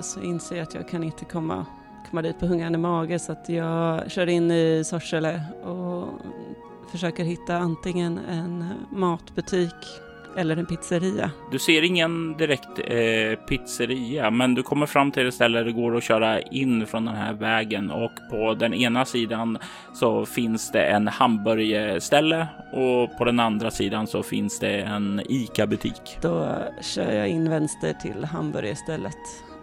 så 0.02 0.22
inser 0.22 0.56
jag 0.56 0.64
att 0.64 0.74
jag 0.74 0.88
kan 0.88 1.04
inte 1.04 1.26
komma, 1.26 1.66
komma 2.10 2.22
dit 2.22 2.40
på 2.40 2.46
hungrande 2.46 2.78
mage 2.78 3.20
så 3.20 3.32
att 3.32 3.50
jag 3.50 4.12
kör 4.12 4.30
in 4.30 4.52
i 4.52 4.84
Sorsele 4.86 5.42
och 5.64 6.08
försöker 6.92 7.24
hitta 7.24 7.58
antingen 7.58 8.18
en 8.18 8.66
matbutik 8.90 9.76
eller 10.38 10.58
en 10.58 10.66
pizzeria. 10.66 11.32
Du 11.52 11.60
ser 11.60 11.82
ingen 11.84 12.38
direkt 12.38 12.80
eh, 12.80 13.46
pizzeria, 13.48 14.32
men 14.32 14.56
du 14.56 14.64
kommer 14.64 14.86
fram 14.86 15.12
till 15.12 15.28
ett 15.28 15.34
ställe 15.34 15.58
där 15.58 15.66
det 15.66 15.72
går 15.72 15.98
att 15.98 16.04
köra 16.04 16.42
in 16.42 16.88
från 16.88 17.06
den 17.06 17.16
här 17.16 17.34
vägen 17.34 17.92
och 17.92 18.12
på 18.30 18.54
den 18.54 18.74
ena 18.74 19.06
sidan 19.06 19.58
så 19.94 20.26
finns 20.26 20.72
det 20.72 20.86
en 20.86 21.08
hamburgerställe 21.08 22.48
och 22.72 23.18
på 23.18 23.26
den 23.26 23.40
andra 23.40 23.72
sidan 23.72 24.08
så 24.08 24.24
finns 24.24 24.60
det 24.60 24.82
en 24.82 25.22
ICA 25.30 25.68
butik. 25.68 26.18
Då 26.22 26.58
kör 26.82 27.12
jag 27.12 27.28
in 27.28 27.50
vänster 27.50 27.94
till 27.94 28.26
hamburgerstället 28.26 29.18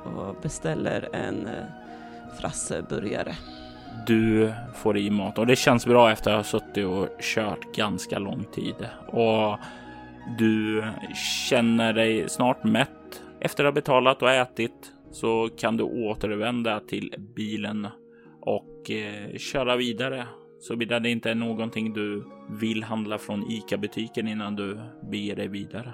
och 0.05 0.37
beställer 0.43 1.09
en 1.13 1.47
eh, 1.47 1.65
frasseburgare. 2.41 3.35
Du 4.07 4.53
får 4.75 4.99
i 4.99 5.11
mat 5.11 5.39
och 5.39 5.47
det 5.47 5.57
känns 5.57 5.87
bra 5.87 6.11
efter 6.11 6.31
att 6.31 6.37
ha 6.37 6.45
suttit 6.45 6.87
och 6.87 7.09
kört 7.21 7.77
ganska 7.77 8.19
lång 8.19 8.45
tid 8.45 8.75
och 9.09 9.59
du 10.39 10.85
känner 11.49 11.93
dig 11.93 12.29
snart 12.29 12.65
mätt. 12.65 13.23
Efter 13.41 13.65
att 13.65 13.69
ha 13.69 13.73
betalat 13.73 14.23
och 14.23 14.31
ätit 14.31 14.93
så 15.11 15.49
kan 15.59 15.77
du 15.77 15.85
återvända 15.85 16.81
till 16.81 17.15
bilen 17.37 17.89
och 18.41 18.91
eh, 18.91 19.37
köra 19.37 19.77
vidare. 19.77 20.27
Såvida 20.61 21.01
det 21.01 21.11
inte 21.11 21.31
är 21.31 21.35
någonting 21.35 21.93
du 21.93 22.25
vill 22.61 22.85
handla 22.85 23.19
från 23.19 23.51
ICA 23.51 23.77
butiken 23.77 24.29
innan 24.29 24.57
du 24.57 24.81
beger 25.11 25.37
dig 25.37 25.49
vidare. 25.49 25.93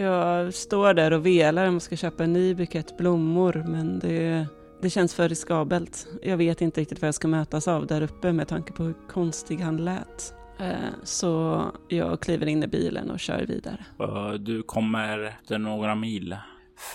Jag 0.00 0.54
står 0.54 0.94
där 0.94 1.12
och 1.12 1.26
velar 1.26 1.66
om 1.66 1.72
jag 1.72 1.82
ska 1.82 1.96
köpa 1.96 2.24
en 2.24 2.32
ny 2.32 2.54
bukett 2.54 2.96
blommor 2.96 3.64
men 3.66 3.98
det, 3.98 4.46
det 4.82 4.90
känns 4.90 5.14
för 5.14 5.28
riskabelt. 5.28 6.06
Jag 6.22 6.36
vet 6.36 6.60
inte 6.60 6.80
riktigt 6.80 7.00
vad 7.02 7.08
jag 7.08 7.14
ska 7.14 7.28
mötas 7.28 7.68
av 7.68 7.86
där 7.86 8.02
uppe 8.02 8.32
med 8.32 8.48
tanke 8.48 8.72
på 8.72 8.82
hur 8.82 8.94
konstig 9.08 9.58
han 9.58 9.76
lät. 9.76 10.34
Eh, 10.58 10.74
så 11.02 11.62
jag 11.88 12.20
kliver 12.20 12.46
in 12.46 12.62
i 12.62 12.66
bilen 12.66 13.10
och 13.10 13.20
kör 13.20 13.46
vidare. 13.46 13.84
Du 14.38 14.62
kommer 14.62 15.18
efter 15.18 15.58
några 15.58 15.94
mil 15.94 16.36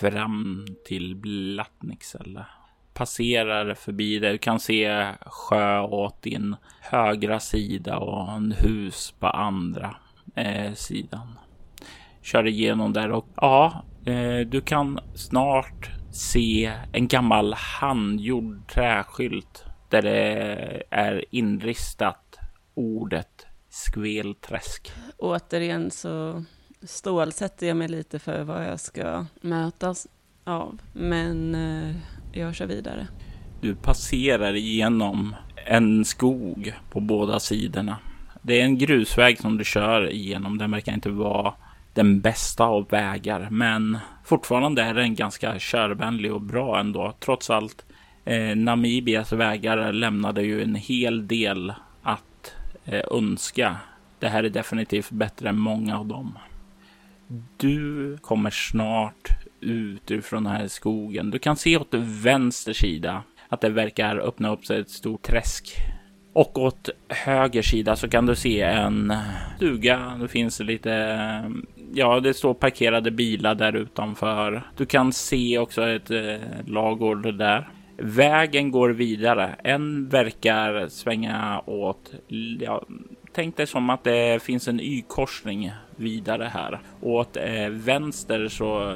fram 0.00 0.66
till 0.84 1.16
Blattnicksele. 1.16 2.46
Passerar 2.94 3.74
förbi 3.74 4.18
det. 4.18 4.32
Du 4.32 4.38
kan 4.38 4.60
se 4.60 5.06
sjö 5.26 5.80
åt 5.80 6.22
din 6.22 6.56
högra 6.80 7.40
sida 7.40 7.98
och 7.98 8.32
en 8.32 8.52
hus 8.52 9.14
på 9.18 9.26
andra 9.26 9.96
eh, 10.34 10.72
sidan 10.72 11.38
kör 12.26 12.46
igenom 12.46 12.92
där 12.92 13.10
och 13.10 13.28
ja, 13.36 13.84
eh, 14.04 14.46
du 14.46 14.60
kan 14.60 15.00
snart 15.14 15.90
se 16.12 16.72
en 16.92 17.08
gammal 17.08 17.54
handgjord 17.54 18.68
träskylt 18.68 19.64
där 19.88 20.02
det 20.02 20.82
är 20.90 21.24
inristat 21.30 22.38
ordet 22.74 23.46
skvelträsk. 23.70 24.92
Återigen 25.16 25.90
så 25.90 26.44
stålsätter 26.82 27.66
jag 27.66 27.76
mig 27.76 27.88
lite 27.88 28.18
för 28.18 28.42
vad 28.42 28.64
jag 28.64 28.80
ska 28.80 29.26
mötas 29.40 30.06
av. 30.44 30.78
Men 30.92 31.54
eh, 31.54 31.96
jag 32.32 32.54
kör 32.54 32.66
vidare. 32.66 33.06
Du 33.60 33.74
passerar 33.74 34.54
igenom 34.54 35.34
en 35.66 36.04
skog 36.04 36.74
på 36.90 37.00
båda 37.00 37.40
sidorna. 37.40 37.98
Det 38.42 38.60
är 38.60 38.64
en 38.64 38.78
grusväg 38.78 39.40
som 39.40 39.58
du 39.58 39.64
kör 39.64 40.10
igenom. 40.10 40.58
Den 40.58 40.70
verkar 40.70 40.92
inte 40.92 41.10
vara 41.10 41.54
den 41.96 42.20
bästa 42.20 42.64
av 42.64 42.88
vägar, 42.88 43.48
men 43.50 43.98
fortfarande 44.24 44.82
är 44.82 44.94
den 44.94 45.14
ganska 45.14 45.58
körvänlig 45.58 46.32
och 46.32 46.40
bra 46.40 46.80
ändå. 46.80 47.14
Trots 47.20 47.50
allt, 47.50 47.86
eh, 48.24 48.56
Namibias 48.56 49.32
vägar 49.32 49.92
lämnade 49.92 50.42
ju 50.42 50.62
en 50.62 50.74
hel 50.74 51.28
del 51.28 51.74
att 52.02 52.54
eh, 52.84 53.04
önska. 53.10 53.76
Det 54.18 54.28
här 54.28 54.44
är 54.44 54.48
definitivt 54.48 55.10
bättre 55.10 55.48
än 55.48 55.58
många 55.58 55.98
av 55.98 56.06
dem. 56.06 56.38
Du 57.56 58.16
kommer 58.20 58.50
snart 58.50 59.28
ut 59.60 60.24
från 60.24 60.44
den 60.44 60.52
här 60.52 60.68
skogen. 60.68 61.30
Du 61.30 61.38
kan 61.38 61.56
se 61.56 61.76
åt 61.76 61.94
vänster 61.94 62.72
sida 62.72 63.22
att 63.48 63.60
det 63.60 63.68
verkar 63.68 64.16
öppna 64.16 64.52
upp 64.52 64.66
sig 64.66 64.80
ett 64.80 64.90
stort 64.90 65.22
träsk. 65.22 65.76
Och 66.32 66.58
åt 66.58 66.88
höger 67.08 67.62
sida 67.62 67.96
så 67.96 68.08
kan 68.08 68.26
du 68.26 68.36
se 68.36 68.60
en 68.60 69.14
stuga. 69.56 70.18
Det 70.20 70.28
finns 70.28 70.60
lite, 70.60 70.92
eh, 70.94 71.50
ja, 71.92 72.20
det 72.20 72.34
står 72.34 72.54
parkerade 72.54 73.10
bilar 73.10 73.54
där 73.54 73.76
utanför. 73.76 74.62
Du 74.76 74.86
kan 74.86 75.12
se 75.12 75.58
också 75.58 75.88
ett 75.88 76.10
eh, 76.10 76.36
lagård 76.66 77.38
där. 77.38 77.68
Vägen 77.98 78.70
går 78.70 78.88
vidare. 78.88 79.56
En 79.64 80.08
verkar 80.08 80.88
svänga 80.88 81.62
åt, 81.66 82.12
ja, 82.60 82.84
tänk 83.32 83.56
dig 83.56 83.66
som 83.66 83.90
att 83.90 84.04
det 84.04 84.42
finns 84.42 84.68
en 84.68 84.80
Y-korsning 84.80 85.70
vidare 85.96 86.50
här. 86.52 86.80
Åt 87.00 87.36
eh, 87.36 87.68
vänster 87.68 88.48
så 88.48 88.94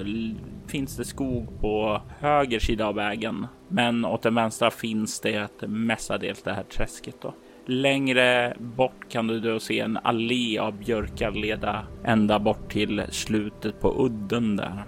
finns 0.67 0.97
det 0.97 1.05
skog 1.05 1.61
på 1.61 2.03
höger 2.19 2.59
sida 2.59 2.87
av 2.87 2.95
vägen, 2.95 3.47
men 3.69 4.05
åt 4.05 4.23
den 4.23 4.35
vänstra 4.35 4.71
finns 4.71 5.21
det 5.21 5.63
mestadels 5.63 6.43
det 6.43 6.53
här 6.53 6.63
träsket 6.63 7.17
då. 7.23 7.35
Längre 7.67 8.57
bort 8.59 9.09
kan 9.09 9.27
du 9.27 9.41
då 9.41 9.61
se 9.61 9.81
en 9.81 9.97
allé 10.03 10.59
av 10.59 10.79
björkar 10.79 11.31
leda 11.31 11.87
ända 12.05 12.39
bort 12.39 12.73
till 12.73 13.03
slutet 13.11 13.81
på 13.81 14.05
udden 14.05 14.57
där. 14.57 14.85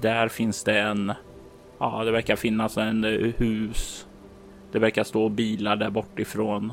Där 0.00 0.28
finns 0.28 0.64
det 0.64 0.80
en, 0.80 1.12
ja, 1.78 2.04
det 2.04 2.10
verkar 2.10 2.36
finnas 2.36 2.76
en 2.76 3.04
hus. 3.38 4.06
Det 4.72 4.78
verkar 4.78 5.04
stå 5.04 5.28
bilar 5.28 5.76
där 5.76 5.90
bortifrån 5.90 6.72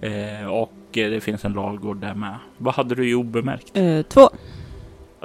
eh, 0.00 0.46
och 0.46 0.72
det 0.92 1.22
finns 1.22 1.44
en 1.44 1.52
lagård 1.52 2.00
där 2.00 2.14
med. 2.14 2.36
Vad 2.58 2.74
hade 2.74 2.94
du 2.94 3.10
i 3.10 3.14
obemärkt? 3.14 3.76
Eh, 3.76 4.02
två. 4.02 4.28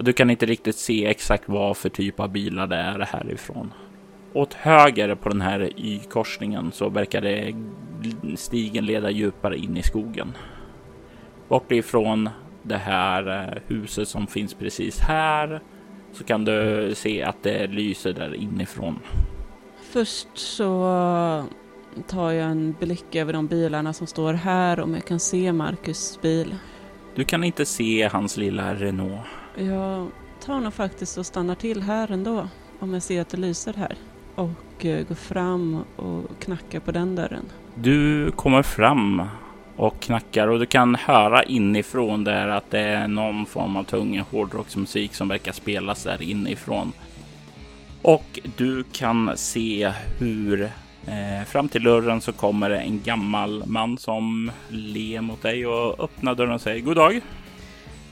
Du 0.01 0.13
kan 0.13 0.29
inte 0.29 0.45
riktigt 0.45 0.75
se 0.75 1.05
exakt 1.05 1.49
vad 1.49 1.77
för 1.77 1.89
typ 1.89 2.19
av 2.19 2.29
bilar 2.29 2.67
det 2.67 2.75
är 2.75 2.99
härifrån. 2.99 3.73
Åt 4.35 4.53
höger 4.53 5.15
på 5.15 5.29
den 5.29 5.41
här 5.41 5.69
Y-korsningen 5.75 6.71
så 6.71 6.89
verkar 6.89 7.21
det 7.21 7.55
stigen 8.35 8.85
leda 8.85 9.09
djupare 9.09 9.57
in 9.57 9.77
i 9.77 9.83
skogen. 9.83 10.33
Bort 11.47 11.71
ifrån 11.71 12.29
det 12.63 12.77
här 12.77 13.43
eh, 13.43 13.61
huset 13.67 14.07
som 14.07 14.27
finns 14.27 14.53
precis 14.53 14.99
här 14.99 15.61
så 16.11 16.23
kan 16.23 16.45
du 16.45 16.91
se 16.95 17.23
att 17.23 17.43
det 17.43 17.67
lyser 17.67 18.13
där 18.13 18.35
inifrån. 18.35 18.99
Först 19.81 20.27
så 20.33 21.45
tar 22.07 22.31
jag 22.31 22.51
en 22.51 22.75
blick 22.79 23.15
över 23.15 23.33
de 23.33 23.47
bilarna 23.47 23.93
som 23.93 24.07
står 24.07 24.33
här 24.33 24.79
om 24.79 24.93
jag 24.93 25.05
kan 25.05 25.19
se 25.19 25.53
Marcus 25.53 26.19
bil. 26.21 26.55
Du 27.15 27.23
kan 27.23 27.43
inte 27.43 27.65
se 27.65 28.09
hans 28.11 28.37
lilla 28.37 28.73
Renault. 28.73 29.21
Jag 29.57 30.07
tar 30.45 30.59
nog 30.59 30.73
faktiskt 30.73 31.17
och 31.17 31.25
stannar 31.25 31.55
till 31.55 31.81
här 31.81 32.11
ändå 32.11 32.47
om 32.79 32.93
jag 32.93 33.03
ser 33.03 33.21
att 33.21 33.29
det 33.29 33.37
lyser 33.37 33.73
här 33.73 33.97
och 34.35 34.85
eh, 34.85 35.07
går 35.07 35.15
fram 35.15 35.83
och 35.95 36.39
knackar 36.39 36.79
på 36.79 36.91
den 36.91 37.15
dörren. 37.15 37.45
Du 37.75 38.31
kommer 38.31 38.63
fram 38.63 39.21
och 39.75 39.99
knackar 39.99 40.47
och 40.47 40.59
du 40.59 40.65
kan 40.65 40.95
höra 40.95 41.43
inifrån 41.43 42.23
där 42.23 42.47
att 42.47 42.71
det 42.71 42.79
är 42.79 43.07
någon 43.07 43.45
form 43.45 43.75
av 43.75 43.83
tung 43.83 44.19
hårdrocksmusik 44.31 45.15
som 45.15 45.27
verkar 45.27 45.51
spelas 45.51 46.03
där 46.03 46.21
inifrån. 46.21 46.91
Och 48.01 48.39
du 48.57 48.83
kan 48.83 49.31
se 49.35 49.91
hur 50.19 50.63
eh, 51.07 51.45
fram 51.47 51.69
till 51.69 51.83
dörren 51.83 52.21
så 52.21 52.31
kommer 52.31 52.69
det 52.69 52.77
en 52.77 53.01
gammal 53.01 53.63
man 53.67 53.97
som 53.97 54.51
ler 54.69 55.21
mot 55.21 55.41
dig 55.41 55.67
och 55.67 55.99
öppnar 56.03 56.35
dörren 56.35 56.53
och 56.53 56.61
säger 56.61 56.81
god 56.81 56.95
dag. 56.95 57.21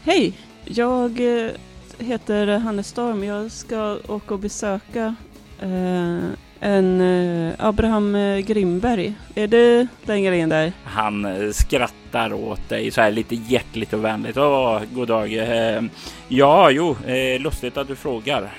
Hej, 0.04 0.34
jag 0.66 1.44
eh, 1.46 1.52
heter 2.00 2.58
Hannes 2.58 2.88
Storm. 2.88 3.24
Jag 3.24 3.52
ska 3.52 3.98
åka 4.08 4.34
och 4.34 4.40
besöka 4.40 5.16
Uh, 5.64 6.30
en 6.60 7.02
uh, 7.02 7.54
Abraham 7.58 8.16
eh, 8.16 8.40
Grimberg. 8.40 9.14
Är 9.36 9.48
det 9.48 9.88
längre 10.04 10.38
in 10.38 10.50
där? 10.50 10.74
Han 10.84 11.54
skrattar 11.54 12.34
åt 12.34 12.70
dig 12.70 12.92
så 12.92 13.02
här 13.02 13.12
lite 13.12 13.36
hjärtligt 13.36 13.94
och 13.94 14.04
vänligt. 14.04 14.38
Åh, 14.38 14.82
god 14.92 15.08
dag. 15.08 15.34
Uh, 15.34 15.90
ja, 16.28 16.72
jo, 16.72 16.96
lustigt 17.40 17.78
att 17.78 17.88
du 17.88 17.96
frågar. 17.96 18.54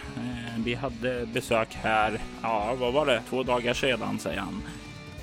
Vi 0.65 0.75
hade 0.75 1.27
besök 1.27 1.69
här, 1.83 2.19
ja, 2.43 2.75
vad 2.79 2.93
var 2.93 3.07
det, 3.07 3.21
två 3.31 3.43
dagar 3.43 3.75
sedan, 3.75 4.19
säger 4.19 4.41
han. 4.41 4.63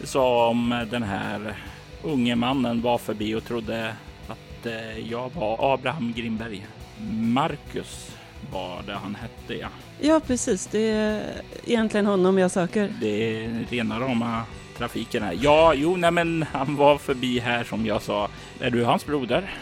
Som 0.03 0.85
den 0.91 1.03
här 1.03 1.55
unge 2.03 2.35
mannen 2.35 2.81
var 2.81 2.97
förbi 2.97 3.35
och 3.35 3.43
trodde 3.43 3.93
att 4.27 4.67
jag 5.09 5.31
var 5.35 5.73
Abraham 5.73 6.13
Grimberg. 6.15 6.65
Marcus 7.11 8.11
var 8.53 8.83
det 8.87 8.93
han 8.93 9.15
hette, 9.15 9.53
ja. 9.53 9.67
Ja, 10.03 10.19
precis. 10.27 10.67
Det 10.67 10.89
är 10.89 11.41
egentligen 11.65 12.05
honom 12.05 12.37
jag 12.37 12.51
söker. 12.51 12.93
Det 13.01 13.43
är 13.43 13.65
rena 13.69 13.99
rama 13.99 14.43
trafiken 14.77 15.23
här. 15.23 15.37
Ja, 15.41 15.73
jo, 15.73 15.95
nej, 15.95 16.11
men 16.11 16.45
han 16.51 16.75
var 16.75 16.97
förbi 16.97 17.39
här 17.39 17.63
som 17.63 17.85
jag 17.85 18.01
sa. 18.01 18.29
Är 18.59 18.69
du 18.69 18.83
hans 18.83 19.05
broder? 19.05 19.55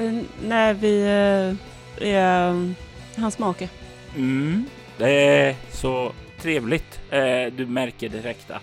Uh, 0.00 0.22
nej, 0.44 0.74
vi 0.74 1.02
uh, 1.02 2.08
är 2.08 2.50
um, 2.50 2.74
hans 3.16 3.38
make. 3.38 3.68
Mm, 4.16 4.64
det 4.98 5.10
är 5.10 5.56
så 5.70 6.12
trevligt. 6.40 7.00
Uh, 7.12 7.52
du 7.56 7.66
märker 7.66 8.08
direkt 8.08 8.50
att 8.50 8.62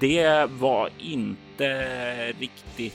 det 0.00 0.46
var 0.50 0.90
inte 0.98 2.32
riktigt 2.32 2.94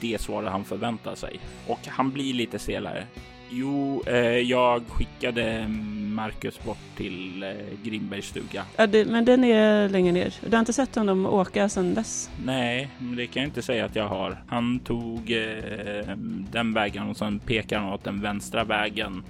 det 0.00 0.20
svaret 0.20 0.50
han 0.50 0.64
förväntade 0.64 1.16
sig 1.16 1.40
och 1.66 1.78
han 1.86 2.10
blir 2.10 2.34
lite 2.34 2.58
stelare. 2.58 3.06
Jo, 3.54 4.02
eh, 4.06 4.16
jag 4.38 4.82
skickade 4.88 5.68
Marcus 6.14 6.64
bort 6.64 6.78
till 6.96 7.42
eh, 7.42 7.50
Grimbergs 7.82 8.26
stuga. 8.26 8.64
Ja, 8.76 8.86
det, 8.86 9.04
men 9.04 9.24
den 9.24 9.44
är 9.44 9.88
längre 9.88 10.12
ner. 10.12 10.34
Du 10.40 10.50
har 10.50 10.60
inte 10.60 10.72
sett 10.72 10.94
honom 10.94 11.26
åka 11.26 11.68
sedan 11.68 11.94
dess? 11.94 12.30
Nej, 12.44 12.90
det 12.98 13.26
kan 13.26 13.42
jag 13.42 13.48
inte 13.48 13.62
säga 13.62 13.84
att 13.84 13.96
jag 13.96 14.08
har. 14.08 14.44
Han 14.48 14.78
tog 14.78 15.30
eh, 15.30 16.16
den 16.52 16.74
vägen 16.74 17.08
och 17.08 17.16
sen 17.16 17.38
pekar 17.38 17.78
han 17.78 17.92
åt 17.92 18.04
den 18.04 18.20
vänstra 18.20 18.64
vägen 18.64 19.22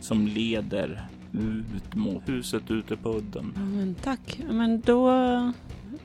som 0.00 0.26
leder 0.26 1.06
ut 1.32 1.94
mot 1.94 2.28
huset 2.28 2.70
ute 2.70 2.96
på 2.96 3.08
udden. 3.08 3.52
Ja, 3.54 3.60
men 3.60 3.94
tack. 3.94 4.40
Men 4.50 4.80
då, 4.80 5.10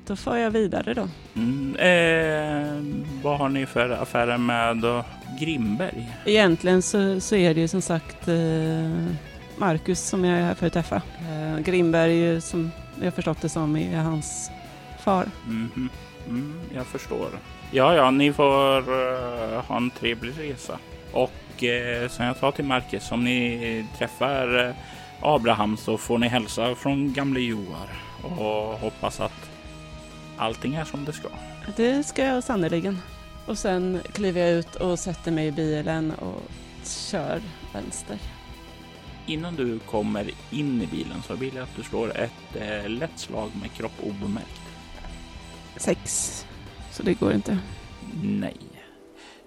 då 0.08 0.16
får 0.16 0.38
jag 0.38 0.52
vidare 0.52 0.94
då. 0.94 1.08
Mm, 1.36 1.76
eh, 1.76 3.02
vad 3.24 3.38
har 3.38 3.50
ni 3.50 3.66
för 3.66 3.90
affärer 3.90 4.38
med? 4.38 5.04
Grimberg? 5.40 6.10
Egentligen 6.26 6.82
så, 6.82 7.20
så 7.20 7.36
är 7.36 7.54
det 7.54 7.62
ju 7.62 7.68
som 7.68 7.82
sagt 7.82 8.28
eh, 8.28 8.36
Marcus 9.58 10.00
som 10.00 10.26
jag 10.26 10.40
är 10.40 10.44
här 10.44 10.56
för 10.56 10.68
att 10.68 10.74
träffa. 10.74 10.96
Eh, 10.96 11.60
Grimberg 11.60 12.42
som 12.42 12.72
jag 13.02 13.14
förstått 13.14 13.42
det 13.42 13.50
som 13.50 13.76
är 13.76 13.98
hans 13.98 14.52
far. 15.04 15.26
Mm 15.48 15.90
mm, 16.28 16.60
jag 16.76 16.86
förstår. 16.86 17.30
Ja, 17.72 17.96
ja, 17.96 18.12
ni 18.12 18.34
får 18.34 18.90
uh, 18.90 19.62
ha 19.62 19.78
en 19.78 19.90
trevlig 19.90 20.34
resa. 20.40 20.80
Och 21.12 21.64
uh, 21.64 22.08
som 22.10 22.26
jag 22.26 22.38
sa 22.38 22.52
till 22.52 22.66
Marcus, 22.66 23.12
om 23.12 23.24
ni 23.24 23.86
träffar 23.98 24.68
uh, 24.68 24.74
Abraham 25.22 25.78
så 25.78 25.98
får 25.98 26.18
ni 26.18 26.28
hälsa 26.28 26.76
från 26.76 27.14
gamle 27.14 27.40
Joar 27.40 27.90
och 28.24 28.80
hoppas 28.80 29.20
att 29.20 29.51
allting 30.42 30.76
är 30.76 30.86
som 30.86 31.06
det 31.06 31.14
ska. 31.14 31.28
Det 31.76 32.04
ska 32.04 32.24
jag 32.24 32.44
sannerligen. 32.44 32.98
Och 33.46 33.58
sen 33.58 34.00
kliver 34.14 34.42
jag 34.42 34.52
ut 34.52 34.76
och 34.76 35.00
sätter 35.00 35.32
mig 35.32 35.48
i 35.48 35.52
bilen 35.52 36.12
och 36.12 36.42
kör 36.84 37.42
vänster. 37.74 38.18
Innan 39.26 39.56
du 39.56 39.80
kommer 39.80 40.32
in 40.52 40.82
i 40.82 40.88
bilen 40.88 41.22
så 41.28 41.36
vill 41.36 41.56
jag 41.56 41.64
att 41.64 41.76
du 41.76 41.84
slår 41.84 42.18
ett 42.18 42.56
eh, 42.56 42.90
lätt 42.90 43.20
slag 43.20 43.50
med 43.62 43.74
kropp 43.74 43.92
obemärkt. 44.04 44.62
Sex. 45.78 46.46
Så 46.92 47.04
det 47.04 47.14
går 47.14 47.34
inte. 47.34 47.58
Nej. 48.24 48.58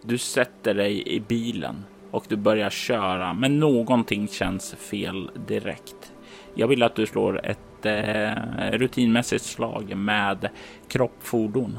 Du 0.02 0.18
sätter 0.18 0.74
dig 0.74 1.08
i 1.08 1.20
bilen 1.20 1.84
och 2.10 2.24
du 2.28 2.36
börjar 2.36 2.70
köra, 2.70 3.32
men 3.32 3.60
någonting 3.60 4.28
känns 4.28 4.74
fel 4.74 5.30
direkt. 5.48 6.12
Jag 6.54 6.68
vill 6.68 6.82
att 6.82 6.96
du 6.96 7.06
slår 7.06 7.46
ett 7.46 7.73
eh, 7.86 8.32
rutinmässigt 8.72 9.44
slag 9.44 9.96
med 9.96 10.48
kropp 10.88 11.16
fordon. 11.20 11.78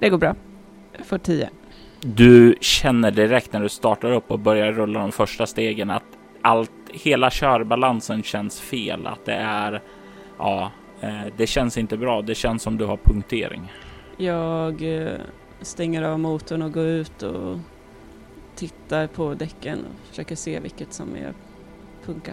Det 0.00 0.08
går 0.08 0.18
bra. 0.18 0.34
Jag 0.96 1.06
får 1.06 1.18
tio. 1.18 1.50
Du 2.00 2.56
känner 2.60 3.10
direkt 3.10 3.52
när 3.52 3.60
du 3.60 3.68
startar 3.68 4.12
upp 4.12 4.30
och 4.30 4.38
börjar 4.38 4.72
rulla 4.72 5.00
de 5.00 5.12
första 5.12 5.46
stegen 5.46 5.90
att 5.90 6.04
allt, 6.42 6.70
hela 6.92 7.30
körbalansen 7.30 8.22
känns 8.22 8.60
fel. 8.60 9.06
Att 9.06 9.24
det 9.24 9.34
är, 9.34 9.82
ja, 10.38 10.72
eh, 11.00 11.20
det 11.36 11.46
känns 11.46 11.78
inte 11.78 11.96
bra. 11.96 12.22
Det 12.22 12.34
känns 12.34 12.62
som 12.62 12.76
du 12.76 12.84
har 12.84 12.96
punktering. 12.96 13.72
Jag 14.16 15.02
eh, 15.02 15.12
stänger 15.60 16.02
av 16.02 16.18
motorn 16.20 16.62
och 16.62 16.72
går 16.72 16.86
ut 16.86 17.22
och 17.22 17.58
tittar 18.54 19.06
på 19.06 19.34
däcken 19.34 19.78
och 19.78 20.08
försöker 20.08 20.36
se 20.36 20.60
vilket 20.60 20.92
som 20.92 21.16
är 21.16 21.32
punka. 22.04 22.32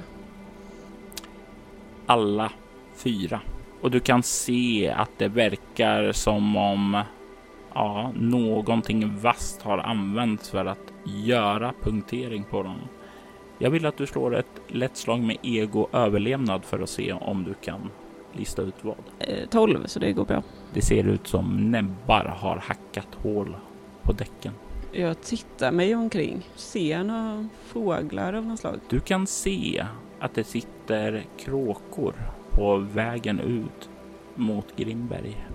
Alla 2.05 2.51
fyra. 2.95 3.39
Och 3.81 3.91
du 3.91 3.99
kan 3.99 4.23
se 4.23 4.93
att 4.97 5.09
det 5.17 5.27
verkar 5.27 6.11
som 6.11 6.57
om 6.57 7.03
ja, 7.73 8.11
någonting 8.15 9.17
vasst 9.19 9.61
har 9.61 9.77
använts 9.77 10.49
för 10.49 10.65
att 10.65 10.93
göra 11.03 11.73
punktering 11.81 12.43
på 12.43 12.63
dem. 12.63 12.79
Jag 13.57 13.69
vill 13.69 13.85
att 13.85 13.97
du 13.97 14.07
slår 14.07 14.35
ett 14.35 14.61
lätt 14.67 14.97
slag 14.97 15.19
med 15.19 15.37
ego 15.41 15.87
överlevnad 15.91 16.65
för 16.65 16.79
att 16.79 16.89
se 16.89 17.13
om 17.13 17.43
du 17.43 17.53
kan 17.53 17.89
lista 18.33 18.61
ut 18.61 18.75
vad. 18.81 18.95
Eh, 19.19 19.49
12, 19.49 19.85
så 19.85 19.99
det 19.99 20.13
går 20.13 20.25
bra. 20.25 20.43
Det 20.73 20.81
ser 20.81 21.07
ut 21.07 21.27
som 21.27 21.71
näbbar 21.71 22.35
har 22.37 22.55
hackat 22.55 23.07
hål 23.15 23.55
på 24.03 24.13
däcken. 24.13 24.53
Jag 24.91 25.21
tittar 25.21 25.71
mig 25.71 25.95
omkring. 25.95 26.47
Ser 26.55 27.03
några 27.03 27.47
fåglar 27.65 28.33
av 28.33 28.45
något 28.45 28.59
slag? 28.59 28.79
Du 28.89 28.99
kan 28.99 29.27
se 29.27 29.85
att 30.23 30.35
det 30.35 30.43
sitter 30.43 31.23
kråkor 31.37 32.13
på 32.51 32.77
vägen 32.77 33.39
ut 33.39 33.89
mot 34.35 34.75
Grimberg. 34.75 35.47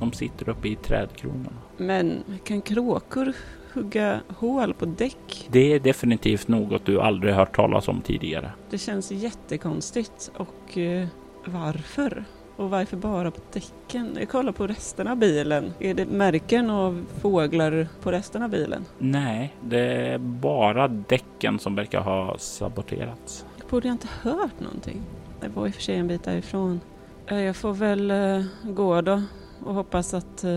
De 0.00 0.12
sitter 0.12 0.48
uppe 0.48 0.68
i 0.68 0.76
trädkronorna. 0.76 1.58
Men 1.76 2.24
kan 2.44 2.62
kråkor 2.62 3.32
hugga 3.72 4.20
hål 4.28 4.74
på 4.74 4.86
däck? 4.86 5.48
Det 5.50 5.72
är 5.72 5.80
definitivt 5.80 6.48
något 6.48 6.86
du 6.86 7.00
aldrig 7.00 7.34
hört 7.34 7.56
talas 7.56 7.88
om 7.88 8.00
tidigare. 8.00 8.50
Det 8.70 8.78
känns 8.78 9.10
jättekonstigt 9.10 10.30
och 10.36 10.78
eh, 10.78 11.06
varför? 11.44 12.24
Och 12.56 12.70
varför 12.70 12.96
bara 12.96 13.30
på 13.30 13.40
däcken? 13.52 14.16
Jag 14.18 14.28
kollar 14.28 14.52
på 14.52 14.66
resten 14.66 15.08
av 15.08 15.16
bilen. 15.16 15.72
Är 15.80 15.94
det 15.94 16.06
märken 16.06 16.70
av 16.70 17.06
fåglar 17.20 17.88
på 18.02 18.12
resten 18.12 18.42
av 18.42 18.50
bilen? 18.50 18.84
Nej, 18.98 19.54
det 19.60 20.06
är 20.12 20.18
bara 20.18 20.88
däcken 20.88 21.58
som 21.58 21.74
verkar 21.74 22.00
ha 22.00 22.38
saboterats. 22.38 23.46
Borde 23.74 23.88
jag 23.88 23.94
inte 23.94 24.08
hört 24.22 24.60
någonting? 24.60 25.02
Det 25.40 25.48
var 25.48 25.66
i 25.66 25.70
och 25.70 25.74
för 25.74 25.82
sig 25.82 25.96
en 25.96 26.08
bit 26.08 26.24
därifrån. 26.24 26.80
Eh, 27.26 27.40
jag 27.40 27.56
får 27.56 27.72
väl 27.72 28.10
eh, 28.10 28.44
gå 28.64 29.00
då 29.00 29.22
och 29.64 29.74
hoppas 29.74 30.14
att 30.14 30.44
eh, 30.44 30.50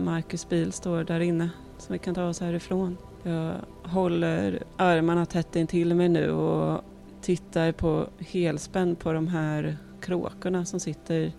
Marcus 0.00 0.48
bil 0.48 0.72
står 0.72 1.04
där 1.04 1.20
inne 1.20 1.50
så 1.78 1.92
vi 1.92 1.98
kan 1.98 2.14
ta 2.14 2.28
oss 2.28 2.40
härifrån. 2.40 2.96
Jag 3.22 3.54
håller 3.82 4.62
armarna 4.76 5.26
tätt 5.26 5.56
intill 5.56 5.94
mig 5.94 6.08
nu 6.08 6.30
och 6.30 6.84
tittar 7.22 7.72
på 7.72 8.06
helspänn 8.18 8.96
på 8.96 9.12
de 9.12 9.28
här 9.28 9.76
kråkorna 10.00 10.64
som 10.64 10.80
sitter 10.80 11.32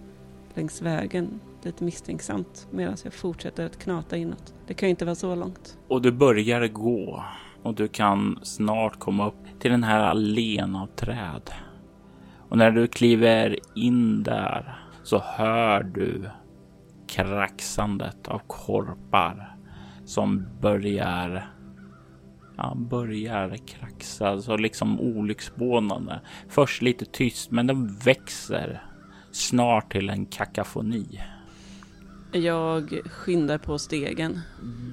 längs 0.53 0.81
vägen 0.81 1.39
lite 1.63 1.83
misstänksamt 1.83 2.67
medan 2.71 2.95
jag 3.03 3.13
fortsätter 3.13 3.65
att 3.65 3.79
knata 3.79 4.17
inåt. 4.17 4.53
Det 4.67 4.73
kan 4.73 4.87
ju 4.87 4.91
inte 4.91 5.05
vara 5.05 5.15
så 5.15 5.35
långt. 5.35 5.77
Och 5.87 6.01
du 6.01 6.11
börjar 6.11 6.67
gå 6.67 7.23
och 7.65 7.75
du 7.75 7.87
kan 7.87 8.39
snart 8.43 8.99
komma 8.99 9.27
upp 9.27 9.59
till 9.59 9.71
den 9.71 9.83
här 9.83 9.99
allén 9.99 10.75
av 10.75 10.87
träd. 10.87 11.51
Och 12.49 12.57
när 12.57 12.71
du 12.71 12.87
kliver 12.87 13.59
in 13.75 14.23
där 14.23 14.79
så 15.03 15.19
hör 15.19 15.83
du 15.83 16.29
kraxandet 17.07 18.27
av 18.27 18.41
korpar 18.47 19.55
som 20.05 20.47
börjar 20.61 21.47
ja, 22.57 22.73
börjar 22.75 23.57
kraxa 23.67 24.41
så 24.41 24.57
liksom 24.57 24.99
olycksbådande. 24.99 26.13
Först 26.49 26.81
lite 26.81 27.05
tyst, 27.05 27.51
men 27.51 27.67
den 27.67 27.87
växer 27.87 28.83
snart 29.31 29.91
till 29.91 30.09
en 30.09 30.25
kakafoni. 30.25 31.21
Jag 32.31 32.99
skyndar 33.05 33.57
på 33.57 33.79
stegen. 33.79 34.39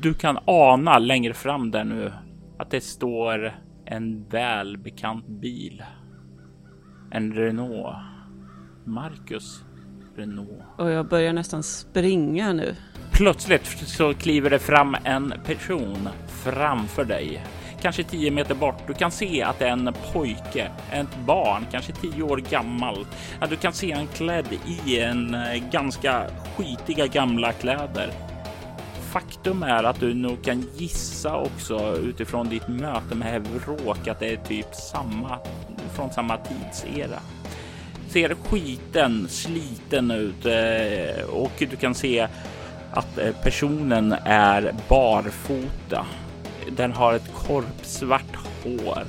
Du 0.01 0.15
kan 0.15 0.39
ana 0.45 0.99
längre 0.99 1.35
fram 1.35 1.71
där 1.71 1.85
nu 1.85 2.13
att 2.63 2.71
det 2.71 2.81
står 2.81 3.53
en 3.85 4.25
välbekant 4.29 5.27
bil. 5.27 5.83
En 7.11 7.33
Renault. 7.33 7.97
Marcus 8.85 9.65
Renault. 10.17 10.63
Och 10.79 10.91
jag 10.91 11.09
börjar 11.09 11.33
nästan 11.33 11.63
springa 11.63 12.53
nu. 12.53 12.77
Plötsligt 13.13 13.67
så 13.67 14.15
kliver 14.15 14.51
det 14.51 14.59
fram 14.59 14.97
en 15.05 15.35
person 15.45 16.09
framför 16.29 17.05
dig. 17.05 17.45
Kanske 17.81 18.05
10 18.05 18.31
meter 18.31 18.55
bort. 18.55 18.87
Du 18.87 18.95
kan 18.95 19.11
se 19.11 19.43
att 19.43 19.59
det 19.59 19.69
är 19.69 19.73
en 19.73 19.95
pojke, 20.13 20.71
ett 20.93 21.27
barn, 21.27 21.67
kanske 21.71 21.93
10 21.93 22.23
år 22.23 22.37
gammal. 22.37 23.07
Ja, 23.41 23.47
du 23.47 23.57
kan 23.57 23.73
se 23.73 23.93
han 23.93 24.07
klädd 24.07 24.47
i 24.87 24.99
en 24.99 25.35
eh, 25.35 25.71
ganska 25.71 26.27
skitiga 26.57 27.07
gamla 27.07 27.53
kläder. 27.53 28.32
Faktum 29.13 29.63
är 29.63 29.85
att 29.85 30.01
du 30.01 30.15
nog 30.15 30.45
kan 30.45 30.67
gissa 30.77 31.37
också 31.37 31.97
utifrån 31.97 32.49
ditt 32.49 32.69
möte 32.69 33.15
med 33.15 33.37
Evråk 33.37 34.09
att 34.09 34.21
det 34.21 34.33
är 34.33 34.37
typ 34.37 34.75
samma 34.75 35.39
från 35.95 36.11
samma 36.11 36.37
tidsera 36.37 37.19
ser 38.13 38.35
skiten 38.35 39.29
sliten 39.29 40.11
ut 40.11 40.47
eh, 40.47 41.25
och 41.25 41.53
du 41.59 41.77
kan 41.77 41.95
se 41.95 42.29
att 42.93 43.19
eh, 43.19 43.35
personen 43.43 44.13
är 44.25 44.75
barfota. 44.89 46.07
Den 46.77 46.93
har 46.93 47.15
ett 47.15 47.35
korpsvart 47.35 48.37
hår 48.65 49.05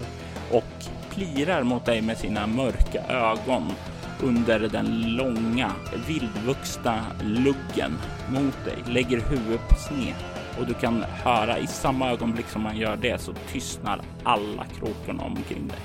och 0.52 0.86
plirar 1.16 1.64
mot 1.64 1.86
dig 1.86 2.02
med 2.02 2.18
sina 2.18 2.48
mörka 2.48 3.04
ögon 3.08 3.72
under 4.24 4.60
den 4.60 5.16
långa 5.16 5.72
vildvuxna 6.08 7.06
luggen 7.24 7.98
mot 8.30 8.66
dig, 8.66 8.78
lägger 8.86 9.20
huvudet 9.20 9.70
på 9.70 9.76
sned 9.76 10.16
och 10.60 10.68
du 10.68 10.74
kan 10.74 11.04
höra 11.24 11.60
i 11.60 11.68
samma 11.68 12.12
ögonblick 12.12 12.46
som 12.48 12.62
man 12.62 12.78
gör 12.78 12.98
det 12.98 13.22
så 13.22 13.34
tystnar 13.52 14.02
alla 14.24 14.66
kråkorna 14.66 15.24
omkring 15.24 15.68
dig. 15.68 15.78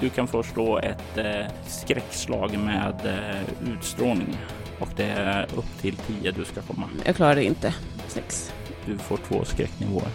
Du 0.00 0.08
kan 0.08 0.28
få 0.28 0.42
slå 0.42 0.78
ett 0.78 1.18
eh, 1.18 1.46
skräckslag 1.66 2.58
med 2.58 2.94
eh, 3.04 3.72
utstrålning 3.72 4.36
och 4.80 4.88
det 4.96 5.04
är 5.04 5.42
upp 5.42 5.80
till 5.80 5.96
10 5.96 6.30
du 6.30 6.44
ska 6.44 6.62
komma. 6.62 6.88
Jag 7.04 7.16
klarar 7.16 7.34
det 7.34 7.44
inte. 7.44 7.74
Sex. 8.08 8.52
Du 8.86 8.98
får 8.98 9.16
två 9.16 9.44
skräcknivåer. 9.44 10.08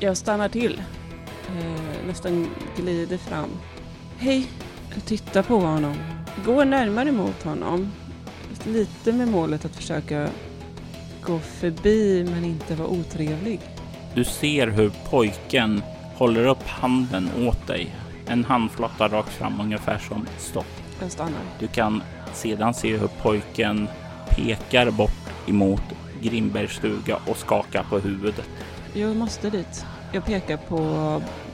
Jag 0.00 0.16
stannar 0.16 0.48
till. 0.48 0.82
Eh, 1.48 2.06
nästan 2.06 2.50
glider 2.76 3.16
fram. 3.16 3.50
Hej! 4.18 4.48
Jag 4.94 5.04
tittar 5.04 5.42
på 5.42 5.56
honom. 5.56 5.96
Går 6.42 6.64
närmare 6.64 7.12
mot 7.12 7.42
honom. 7.42 7.92
Lite 8.66 9.12
med 9.12 9.28
målet 9.28 9.64
att 9.64 9.76
försöka 9.76 10.28
gå 11.22 11.38
förbi 11.38 12.26
men 12.30 12.44
inte 12.44 12.74
vara 12.74 12.88
otrevlig. 12.88 13.60
Du 14.14 14.24
ser 14.24 14.66
hur 14.66 14.92
pojken 15.10 15.82
håller 16.16 16.46
upp 16.46 16.62
handen 16.66 17.30
åt 17.48 17.66
dig. 17.66 17.94
En 18.26 18.44
handflata 18.44 19.08
rakt 19.08 19.32
fram 19.32 19.60
ungefär 19.60 19.98
som 19.98 20.26
stopp. 20.38 20.66
Jag 21.00 21.10
stannar. 21.10 21.40
Du 21.58 21.66
kan 21.66 22.02
sedan 22.32 22.74
se 22.74 22.96
hur 22.96 23.08
pojken 23.22 23.88
pekar 24.30 24.90
bort 24.90 25.30
emot 25.46 25.82
Grimbergs 26.22 26.72
stuga 26.72 27.18
och 27.26 27.36
skakar 27.36 27.82
på 27.82 27.98
huvudet. 27.98 28.48
Jag 28.92 29.16
måste 29.16 29.50
dit. 29.50 29.86
Jag 30.12 30.24
pekar 30.24 30.56
på 30.56 30.78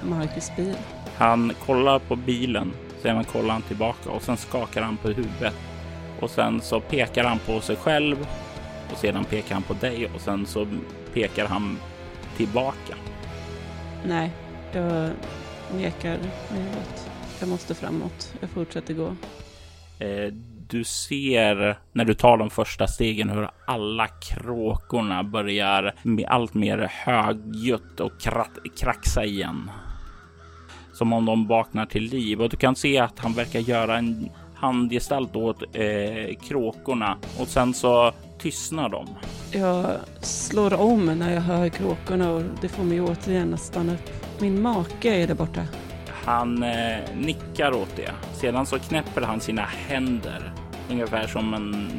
Marcus 0.02 0.50
bil. 0.56 0.76
Han 1.16 1.52
kollar 1.66 1.98
på 1.98 2.16
bilen, 2.16 2.72
sedan 3.02 3.24
kollar 3.24 3.52
han 3.52 3.62
tillbaka 3.62 4.10
och 4.10 4.22
sen 4.22 4.36
skakar 4.36 4.82
han 4.82 4.96
på 4.96 5.08
huvudet. 5.08 5.54
Och 6.20 6.30
sen 6.30 6.60
så 6.60 6.80
pekar 6.80 7.24
han 7.24 7.38
på 7.38 7.60
sig 7.60 7.76
själv 7.76 8.26
och 8.92 8.98
sedan 8.98 9.24
pekar 9.24 9.54
han 9.54 9.62
på 9.62 9.74
dig 9.74 10.10
och 10.14 10.20
sen 10.20 10.46
så 10.46 10.66
pekar 11.14 11.46
han 11.46 11.78
tillbaka. 12.36 12.94
Nej, 14.06 14.30
jag 14.72 15.10
nekar 15.76 16.16
något. 16.50 17.10
Jag 17.40 17.48
måste 17.48 17.74
framåt. 17.74 18.34
Jag 18.40 18.50
fortsätter 18.50 18.94
gå. 18.94 19.16
Eh, 19.98 20.32
du 20.68 20.84
ser 20.84 21.78
när 21.92 22.04
du 22.04 22.14
tar 22.14 22.36
de 22.36 22.50
första 22.50 22.86
stegen 22.86 23.30
hur 23.30 23.50
alla 23.66 24.06
kråkorna 24.08 25.22
börjar 25.24 25.94
med 26.02 26.26
allt 26.28 26.54
mer 26.54 26.90
högljutt 27.04 28.00
och 28.00 28.12
krat- 28.20 28.78
kraxa 28.80 29.24
igen. 29.24 29.70
Som 31.00 31.12
om 31.12 31.24
de 31.24 31.46
vaknar 31.46 31.86
till 31.86 32.02
liv 32.02 32.42
och 32.42 32.48
du 32.48 32.56
kan 32.56 32.76
se 32.76 32.98
att 32.98 33.18
han 33.18 33.32
verkar 33.32 33.60
göra 33.60 33.98
en 33.98 34.30
handgestalt 34.54 35.36
åt 35.36 35.62
eh, 35.62 36.36
kråkorna 36.48 37.16
och 37.38 37.48
sen 37.48 37.74
så 37.74 38.12
tystnar 38.38 38.88
de. 38.88 39.06
Jag 39.52 39.86
slår 40.20 40.74
om 40.80 41.06
när 41.06 41.34
jag 41.34 41.40
hör 41.40 41.68
kråkorna 41.68 42.30
och 42.30 42.42
det 42.60 42.68
får 42.68 42.84
mig 42.84 43.00
återigen 43.00 43.54
att 43.54 43.60
stanna 43.60 43.94
upp. 43.94 44.10
Min 44.40 44.62
make 44.62 45.08
är 45.22 45.26
där 45.26 45.34
borta. 45.34 45.60
Han 46.24 46.62
eh, 46.62 46.98
nickar 47.16 47.72
åt 47.72 47.96
det. 47.96 48.12
Sedan 48.32 48.66
så 48.66 48.78
knäpper 48.78 49.22
han 49.22 49.40
sina 49.40 49.62
händer 49.62 50.52
ungefär 50.90 51.26
som 51.26 51.54
en, 51.54 51.90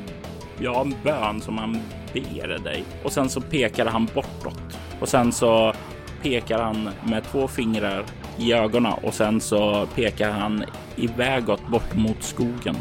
ja, 0.60 0.82
en 0.82 0.96
bön 1.04 1.42
som 1.42 1.58
han 1.58 1.78
ber 2.14 2.64
dig. 2.64 2.84
Och 3.04 3.12
sen 3.12 3.30
så 3.30 3.42
pekar 3.42 3.86
han 3.86 4.06
bortåt 4.06 4.80
och 5.00 5.10
sen 5.10 5.32
så 5.32 5.74
pekar 6.22 6.62
han 6.62 6.90
med 7.04 7.24
två 7.24 7.48
fingrar 7.48 8.06
i 8.38 8.54
ögonen 8.54 8.94
och 8.94 9.14
sen 9.14 9.42
så 9.42 9.88
pekar 9.96 10.32
han 10.32 10.64
ivägåt 10.96 11.68
bort 11.68 11.96
mot 11.96 12.24
skogen. 12.24 12.76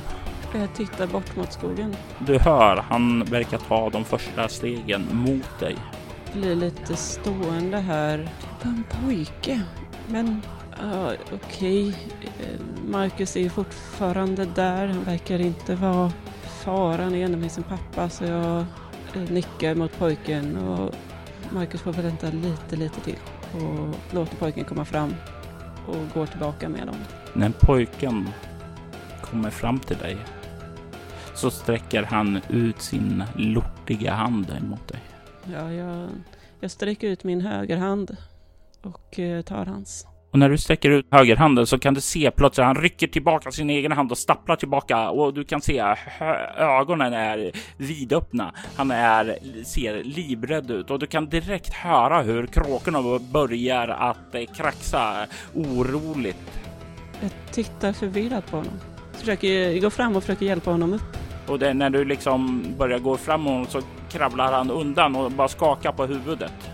Jag 0.55 0.75
tittar 0.75 1.07
bort 1.07 1.37
mot 1.37 1.53
skogen. 1.53 1.97
Du 2.19 2.39
hör, 2.39 2.77
han 2.77 3.25
verkar 3.25 3.59
ta 3.59 3.91
de 3.91 4.05
första 4.05 4.49
stegen 4.49 5.07
mot 5.13 5.61
dig. 5.61 5.77
Blir 6.33 6.55
lite 6.55 6.97
stående 6.97 7.79
här. 7.79 8.19
Det 8.19 8.69
var 8.69 8.73
en 8.73 8.85
pojke. 9.05 9.61
Men 10.09 10.43
uh, 10.83 11.13
okej. 11.33 11.89
Okay. 11.89 11.95
Marcus 12.89 13.37
är 13.37 13.49
fortfarande 13.49 14.45
där. 14.45 14.87
Han 14.87 15.05
verkar 15.05 15.39
inte 15.41 15.75
vara 15.75 16.13
faran 16.65 17.15
igen 17.15 17.41
med 17.41 17.53
sin 17.53 17.65
pappa 17.65 18.09
så 18.09 18.25
jag 18.25 18.65
nickar 19.31 19.75
mot 19.75 19.99
pojken 19.99 20.57
och 20.57 20.95
Marcus 21.51 21.81
får 21.81 21.93
vänta 21.93 22.27
lite, 22.27 22.77
lite 22.77 23.01
till 23.01 23.19
och 23.53 24.15
låter 24.15 24.37
pojken 24.37 24.65
komma 24.65 24.85
fram 24.85 25.15
och 25.87 26.15
går 26.15 26.27
tillbaka 26.27 26.69
med 26.69 26.87
dem. 26.87 26.97
När 27.33 27.51
pojken 27.61 28.29
kommer 29.23 29.51
fram 29.51 29.81
till 29.81 29.97
dig 29.97 30.17
så 31.35 31.51
sträcker 31.51 32.03
han 32.03 32.41
ut 32.49 32.83
sin 32.83 33.25
lortiga 33.37 34.13
hand 34.13 34.51
emot 34.51 34.89
dig. 34.89 35.01
Ja, 35.53 35.73
jag, 35.73 36.09
jag 36.61 36.71
sträcker 36.71 37.09
ut 37.09 37.25
min 37.25 37.41
högerhand 37.41 38.17
och 38.83 39.19
eh, 39.19 39.43
tar 39.43 39.67
hans. 39.67 40.07
Och 40.31 40.39
när 40.39 40.49
du 40.49 40.59
sträcker 40.59 40.91
ut 40.91 41.07
högerhanden 41.11 41.67
så 41.67 41.79
kan 41.79 41.95
du 41.95 42.01
se 42.01 42.31
plötsligt 42.31 42.67
han 42.67 42.75
rycker 42.75 43.07
tillbaka 43.07 43.51
sin 43.51 43.71
egen 43.71 43.93
hand 43.93 44.11
och 44.11 44.19
stapplar 44.19 44.57
tillbaka 44.57 45.11
och 45.11 45.35
du 45.35 45.45
kan 45.45 45.61
se 45.61 45.95
ögonen 46.57 47.13
är 47.13 47.53
vidöppna. 47.77 48.55
Han 48.77 48.91
är, 48.91 49.39
ser 49.65 50.05
livrädd 50.05 50.71
ut 50.71 50.91
och 50.91 50.99
du 50.99 51.07
kan 51.07 51.29
direkt 51.29 51.75
höra 51.75 52.23
hur 52.23 52.47
kråkorna 52.47 53.19
börjar 53.33 53.89
att 53.89 54.35
eh, 54.35 54.45
kraxa 54.57 55.27
oroligt. 55.55 56.61
Jag 57.21 57.31
tittar 57.53 57.93
förvirrat 57.93 58.51
på 58.51 58.57
honom. 58.57 58.73
Försöker 59.13 59.81
gå 59.81 59.91
fram 59.91 60.17
och 60.17 60.23
försöker 60.23 60.47
hjälpa 60.47 60.71
honom 60.71 60.93
upp. 60.93 61.17
Och 61.47 61.59
det, 61.59 61.75
när 61.75 61.91
du 61.91 62.05
liksom 62.05 62.65
börjar 62.79 62.99
gå 62.99 63.17
framåt 63.17 63.71
så 63.71 63.81
kravlar 64.13 64.53
han 64.53 64.71
undan 64.71 65.17
och 65.17 65.33
bara 65.33 65.49
skakar 65.49 65.93
på 65.93 66.07
huvudet. 66.07 66.71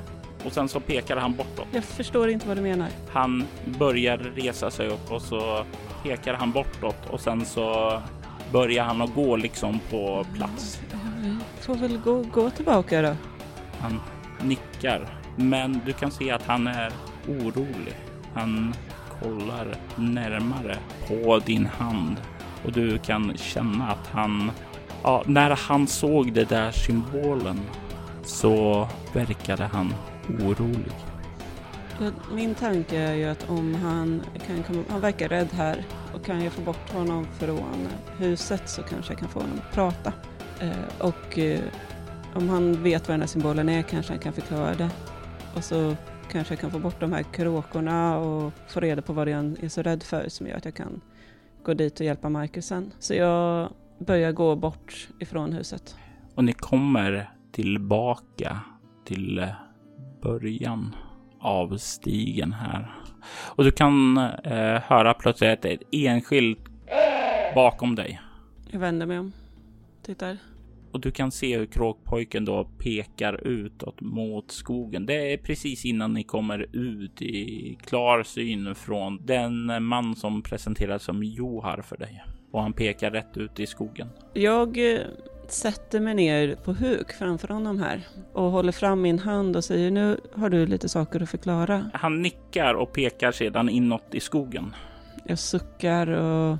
Och 0.46 0.52
sen 0.52 0.68
så 0.68 0.80
pekar 0.80 1.16
han 1.16 1.36
bortåt. 1.36 1.66
Jag 1.72 1.84
förstår 1.84 2.28
inte 2.28 2.48
vad 2.48 2.56
du 2.56 2.62
menar. 2.62 2.88
Han 3.12 3.44
börjar 3.78 4.18
resa 4.18 4.70
sig 4.70 4.88
upp 4.88 5.12
och 5.12 5.22
så 5.22 5.64
pekar 6.02 6.34
han 6.34 6.52
bortåt 6.52 7.10
och 7.10 7.20
sen 7.20 7.44
så 7.44 7.98
börjar 8.52 8.84
han 8.84 9.02
att 9.02 9.14
gå 9.14 9.36
liksom 9.36 9.80
på 9.90 10.26
plats. 10.34 10.80
Jag 11.22 11.64
får 11.64 11.74
väl 11.74 11.98
gå, 11.98 12.22
gå 12.22 12.50
tillbaka 12.50 13.02
då. 13.02 13.16
Han 13.80 14.00
nickar, 14.42 15.08
men 15.36 15.80
du 15.86 15.92
kan 15.92 16.10
se 16.10 16.30
att 16.30 16.42
han 16.42 16.66
är 16.66 16.92
orolig. 17.28 17.94
Han 18.34 18.74
kollar 19.22 19.76
närmare 19.96 20.78
på 21.08 21.38
din 21.38 21.66
hand 21.66 22.16
och 22.64 22.72
du 22.72 22.98
kan 22.98 23.36
känna 23.36 23.90
att 23.90 24.06
han, 24.06 24.50
ja, 25.02 25.22
när 25.26 25.50
han 25.50 25.86
såg 25.86 26.32
det 26.32 26.48
där 26.48 26.70
symbolen 26.70 27.60
så 28.24 28.88
verkade 29.12 29.64
han 29.64 29.94
orolig. 30.28 30.92
Min 32.34 32.54
tanke 32.54 32.98
är 32.98 33.14
ju 33.14 33.24
att 33.24 33.50
om 33.50 33.74
han 33.74 34.22
kan 34.46 34.62
komma, 34.62 34.84
han 34.88 35.00
verkar 35.00 35.28
rädd 35.28 35.48
här 35.52 35.84
och 36.14 36.24
kan 36.24 36.44
jag 36.44 36.52
få 36.52 36.62
bort 36.62 36.92
honom 36.92 37.26
från 37.38 37.88
huset 38.18 38.68
så 38.68 38.82
kanske 38.82 39.12
jag 39.12 39.20
kan 39.20 39.28
få 39.28 39.40
honom 39.40 39.58
att 39.58 39.74
prata. 39.74 40.12
Eh, 40.60 41.06
och 41.06 41.38
eh, 41.38 41.60
om 42.34 42.48
han 42.48 42.82
vet 42.82 43.08
vad 43.08 43.14
den 43.14 43.20
här 43.20 43.28
symbolen 43.28 43.68
är 43.68 43.82
kanske 43.82 44.12
han 44.12 44.20
kan 44.20 44.32
förklara 44.32 44.74
det. 44.74 44.90
Och 45.54 45.64
så 45.64 45.96
kanske 46.30 46.54
jag 46.54 46.60
kan 46.60 46.70
få 46.70 46.78
bort 46.78 47.00
de 47.00 47.12
här 47.12 47.22
kråkorna 47.22 48.18
och 48.18 48.52
få 48.68 48.80
reda 48.80 49.02
på 49.02 49.12
vad 49.12 49.28
är 49.28 49.34
han 49.34 49.56
är 49.60 49.68
så 49.68 49.82
rädd 49.82 50.02
för 50.02 50.28
som 50.28 50.46
gör 50.46 50.56
att 50.56 50.64
jag 50.64 50.74
kan 50.74 51.00
gå 51.62 51.74
dit 51.74 52.00
och 52.00 52.06
hjälpa 52.06 52.28
Marcus 52.28 52.66
sen. 52.66 52.92
Så 52.98 53.14
jag 53.14 53.72
börjar 53.98 54.32
gå 54.32 54.56
bort 54.56 55.08
ifrån 55.20 55.52
huset. 55.52 55.96
Och 56.34 56.44
ni 56.44 56.52
kommer 56.52 57.30
tillbaka 57.52 58.60
till 59.04 59.38
eh, 59.38 59.48
början 60.26 60.94
av 61.40 61.76
stigen 61.76 62.52
här. 62.52 62.94
Och 63.56 63.64
du 63.64 63.70
kan 63.70 64.16
eh, 64.44 64.80
höra 64.82 65.14
plötsligt 65.14 65.64
ett 65.64 65.82
enskilt 65.92 66.58
bakom 67.54 67.94
dig. 67.94 68.20
Jag 68.70 68.80
vänder 68.80 69.06
mig 69.06 69.18
om. 69.18 69.32
Tittar. 70.02 70.38
Och 70.92 71.00
du 71.00 71.10
kan 71.10 71.32
se 71.32 71.58
hur 71.58 71.66
kråkpojken 71.66 72.44
då 72.44 72.64
pekar 72.78 73.46
utåt 73.46 74.00
mot 74.00 74.50
skogen. 74.50 75.06
Det 75.06 75.32
är 75.32 75.36
precis 75.36 75.84
innan 75.84 76.12
ni 76.12 76.22
kommer 76.22 76.66
ut 76.72 77.22
i 77.22 77.78
klar 77.84 78.22
syn 78.22 78.74
från 78.74 79.26
den 79.26 79.84
man 79.84 80.16
som 80.16 80.42
presenteras 80.42 81.02
som 81.02 81.24
Johar 81.24 81.82
för 81.82 81.96
dig. 81.96 82.24
Och 82.50 82.62
han 82.62 82.72
pekar 82.72 83.10
rätt 83.10 83.36
ut 83.36 83.60
i 83.60 83.66
skogen. 83.66 84.08
Jag 84.34 84.92
eh, 84.94 85.00
sätter 85.50 86.00
mig 86.00 86.14
ner 86.14 86.54
på 86.54 86.72
huk 86.72 87.12
framför 87.12 87.48
honom 87.48 87.80
här 87.80 88.06
och 88.32 88.50
håller 88.50 88.72
fram 88.72 89.02
min 89.02 89.18
hand 89.18 89.56
och 89.56 89.64
säger 89.64 89.90
nu 89.90 90.20
har 90.34 90.50
du 90.50 90.66
lite 90.66 90.88
saker 90.88 91.22
att 91.22 91.30
förklara. 91.30 91.90
Han 91.94 92.22
nickar 92.22 92.74
och 92.74 92.92
pekar 92.92 93.32
sedan 93.32 93.68
inåt 93.68 94.14
i 94.14 94.20
skogen. 94.20 94.74
Jag 95.24 95.38
suckar 95.38 96.06
och 96.06 96.58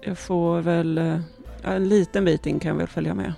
jag 0.00 0.18
får 0.18 0.60
väl 0.60 0.98
eh, 0.98 1.20
en 1.64 1.88
liten 1.88 2.24
bit 2.24 2.46
in 2.46 2.60
kan 2.60 2.68
jag 2.68 2.76
väl 2.76 2.86
följa 2.86 3.14
med. 3.14 3.32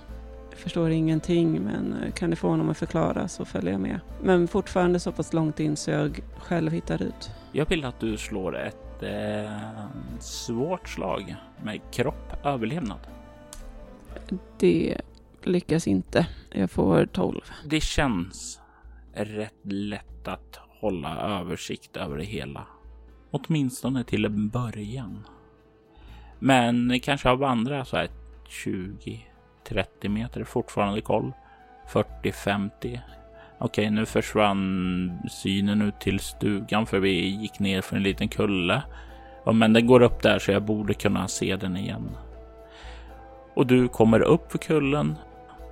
Jag 0.49 0.59
förstår 0.59 0.89
ingenting 0.89 1.61
men 1.61 1.95
eh, 2.03 2.11
kan 2.11 2.29
det 2.29 2.35
få 2.35 2.47
honom 2.47 2.69
att 2.69 2.77
förklara 2.77 3.27
så 3.27 3.45
följer 3.45 3.71
jag 3.71 3.81
med. 3.81 3.99
Men 4.23 4.47
fortfarande 4.47 4.99
så 4.99 5.11
pass 5.11 5.33
långt 5.33 5.59
in 5.59 5.75
så 5.75 5.91
jag 5.91 6.19
själv 6.37 6.71
hittar 6.71 7.03
ut. 7.03 7.31
Jag 7.51 7.69
vill 7.69 7.85
att 7.85 7.99
du 7.99 8.17
slår 8.17 8.57
ett 8.57 9.03
eh, 9.03 9.51
svårt 10.19 10.89
slag 10.89 11.35
med 11.63 11.79
kropp 11.91 12.45
överlevnad. 12.45 12.99
Det 14.59 15.01
lyckas 15.43 15.87
inte. 15.87 16.27
Jag 16.51 16.71
får 16.71 17.05
12. 17.05 17.41
Det 17.65 17.81
känns 17.81 18.61
rätt 19.13 19.61
lätt 19.63 20.27
att 20.27 20.59
hålla 20.79 21.17
översikt 21.17 21.97
över 21.97 22.17
det 22.17 22.23
hela. 22.23 22.67
Åtminstone 23.31 24.03
till 24.03 24.25
en 24.25 24.49
början. 24.49 25.27
Men 26.39 26.99
kanske 26.99 27.29
av 27.29 27.43
andra 27.43 27.85
så 27.85 27.97
här 27.97 28.09
20 28.49 29.25
30 29.67 30.09
meter 30.09 30.43
fortfarande 30.43 31.01
koll. 31.01 31.33
40 31.87 32.31
50. 32.31 33.01
Okej, 33.59 33.89
nu 33.89 34.05
försvann 34.05 35.19
synen 35.29 35.81
ut 35.81 35.99
till 35.99 36.19
stugan 36.19 36.85
för 36.85 36.99
vi 36.99 37.29
gick 37.41 37.59
ner 37.59 37.81
för 37.81 37.95
en 37.95 38.03
liten 38.03 38.27
kulle. 38.27 38.81
men 39.53 39.73
den 39.73 39.87
går 39.87 40.01
upp 40.01 40.21
där 40.21 40.39
så 40.39 40.51
jag 40.51 40.63
borde 40.63 40.93
kunna 40.93 41.27
se 41.27 41.55
den 41.55 41.77
igen. 41.77 42.09
Och 43.57 43.67
du 43.67 43.87
kommer 43.87 44.19
upp 44.19 44.51
för 44.51 44.57
kullen. 44.57 45.15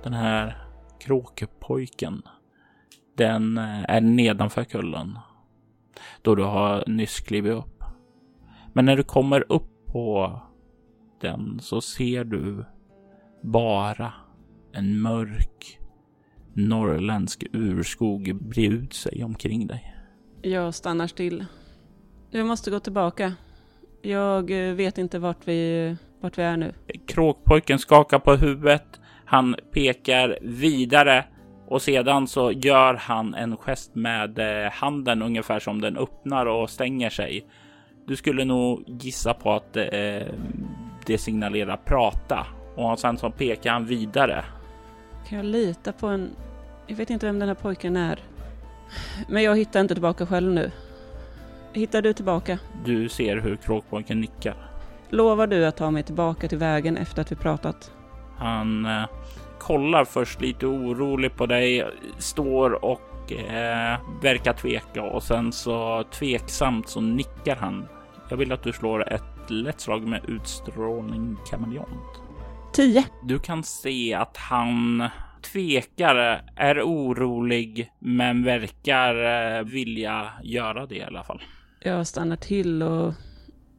Den 0.02 0.12
här 0.12 0.56
kråkepojken. 1.00 2.22
Den 3.16 3.58
eh, 3.58 3.84
är 3.88 4.00
nedanför 4.00 4.64
kullen. 4.64 5.18
Då 6.22 6.34
du 6.34 6.42
har 6.42 6.84
nyss 6.86 7.20
klivit 7.20 7.52
upp. 7.52 7.84
Men 8.72 8.84
när 8.84 8.96
du 8.96 9.02
kommer 9.02 9.52
upp 9.52 9.86
på 9.86 10.40
den 11.20 11.60
så 11.60 11.80
ser 11.80 12.24
du 12.24 12.64
bara 13.42 14.12
en 14.72 15.00
mörk 15.00 15.78
norrländsk 16.54 17.44
urskog 17.52 18.34
bre 18.34 18.66
ut 18.66 18.92
sig 18.92 19.24
omkring 19.24 19.66
dig. 19.66 19.96
Jag 20.42 20.74
stannar 20.74 21.06
still. 21.06 21.44
Jag 22.30 22.46
måste 22.46 22.70
gå 22.70 22.80
tillbaka. 22.80 23.34
Jag 24.02 24.68
eh, 24.68 24.74
vet 24.74 24.98
inte 24.98 25.18
vart 25.18 25.48
vi 25.48 25.96
vart 26.26 26.38
vi 26.38 26.42
är 26.42 26.56
nu. 26.56 26.72
Kråkpojken 27.06 27.78
skakar 27.78 28.18
på 28.18 28.34
huvudet. 28.34 29.00
Han 29.24 29.56
pekar 29.72 30.38
vidare 30.42 31.24
och 31.68 31.82
sedan 31.82 32.28
så 32.28 32.52
gör 32.52 32.94
han 32.94 33.34
en 33.34 33.56
gest 33.56 33.94
med 33.94 34.38
eh, 34.38 34.72
handen 34.72 35.22
ungefär 35.22 35.58
som 35.58 35.80
den 35.80 35.96
öppnar 35.96 36.46
och 36.46 36.70
stänger 36.70 37.10
sig. 37.10 37.46
Du 38.06 38.16
skulle 38.16 38.44
nog 38.44 38.84
gissa 38.86 39.34
på 39.34 39.52
att 39.52 39.76
eh, 39.76 40.26
det 41.06 41.18
signalerar 41.18 41.76
prata 41.76 42.46
och 42.76 42.98
sen 42.98 43.18
så 43.18 43.30
pekar 43.30 43.72
han 43.72 43.86
vidare. 43.86 44.44
Kan 45.28 45.38
jag 45.38 45.46
lita 45.46 45.92
på 45.92 46.06
en... 46.06 46.30
Jag 46.86 46.96
vet 46.96 47.10
inte 47.10 47.26
vem 47.26 47.38
den 47.38 47.48
här 47.48 47.54
pojken 47.54 47.96
är. 47.96 48.18
Men 49.28 49.42
jag 49.42 49.56
hittar 49.56 49.80
inte 49.80 49.94
tillbaka 49.94 50.26
själv 50.26 50.52
nu. 50.52 50.70
Hittar 51.72 52.02
du 52.02 52.12
tillbaka? 52.12 52.58
Du 52.84 53.08
ser 53.08 53.36
hur 53.36 53.56
kråkpojken 53.56 54.20
nickar. 54.20 54.65
Lovar 55.10 55.46
du 55.46 55.66
att 55.66 55.76
ta 55.76 55.90
mig 55.90 56.02
tillbaka 56.02 56.48
till 56.48 56.58
vägen 56.58 56.96
efter 56.96 57.22
att 57.22 57.32
vi 57.32 57.36
pratat? 57.36 57.92
Han 58.38 58.86
eh, 58.86 59.04
kollar 59.58 60.04
först 60.04 60.40
lite 60.40 60.66
orolig 60.66 61.36
på 61.36 61.46
dig, 61.46 61.84
står 62.18 62.84
och 62.84 63.32
eh, 63.32 63.98
verkar 64.22 64.52
tveka 64.52 65.02
och 65.02 65.22
sen 65.22 65.52
så 65.52 66.04
tveksamt 66.12 66.88
så 66.88 67.00
nickar 67.00 67.56
han. 67.56 67.88
Jag 68.30 68.36
vill 68.36 68.52
att 68.52 68.62
du 68.62 68.72
slår 68.72 69.12
ett 69.12 69.50
lätt 69.50 69.80
slag 69.80 70.06
med 70.06 70.24
utstrålning 70.28 71.36
kameleont. 71.50 72.22
10. 72.72 73.04
Du 73.22 73.38
kan 73.38 73.62
se 73.62 74.14
att 74.14 74.36
han 74.36 75.08
tvekar, 75.52 76.42
är 76.56 76.82
orolig, 76.82 77.92
men 77.98 78.44
verkar 78.44 79.14
eh, 79.58 79.64
vilja 79.64 80.28
göra 80.42 80.86
det 80.86 80.94
i 80.96 81.02
alla 81.02 81.22
fall. 81.24 81.42
Jag 81.80 82.06
stannar 82.06 82.36
till 82.36 82.82
och 82.82 83.14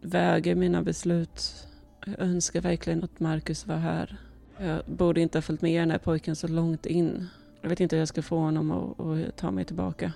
väger 0.07 0.55
mina 0.55 0.83
beslut. 0.83 1.67
Jag 2.05 2.19
önskar 2.19 2.61
verkligen 2.61 3.03
att 3.03 3.19
Marcus 3.19 3.67
var 3.67 3.75
här. 3.75 4.17
Jag 4.59 4.81
borde 4.85 5.21
inte 5.21 5.37
ha 5.37 5.41
följt 5.41 5.61
med 5.61 5.81
den 5.81 5.91
här 5.91 5.97
pojken 5.97 6.35
så 6.35 6.47
långt 6.47 6.85
in. 6.85 7.27
Jag 7.61 7.69
vet 7.69 7.79
inte 7.79 7.95
hur 7.95 8.01
jag 8.01 8.07
ska 8.07 8.21
få 8.21 8.37
honom 8.37 8.71
att, 8.71 8.99
att 8.99 9.37
ta 9.37 9.51
mig 9.51 9.65
tillbaka. 9.65 10.11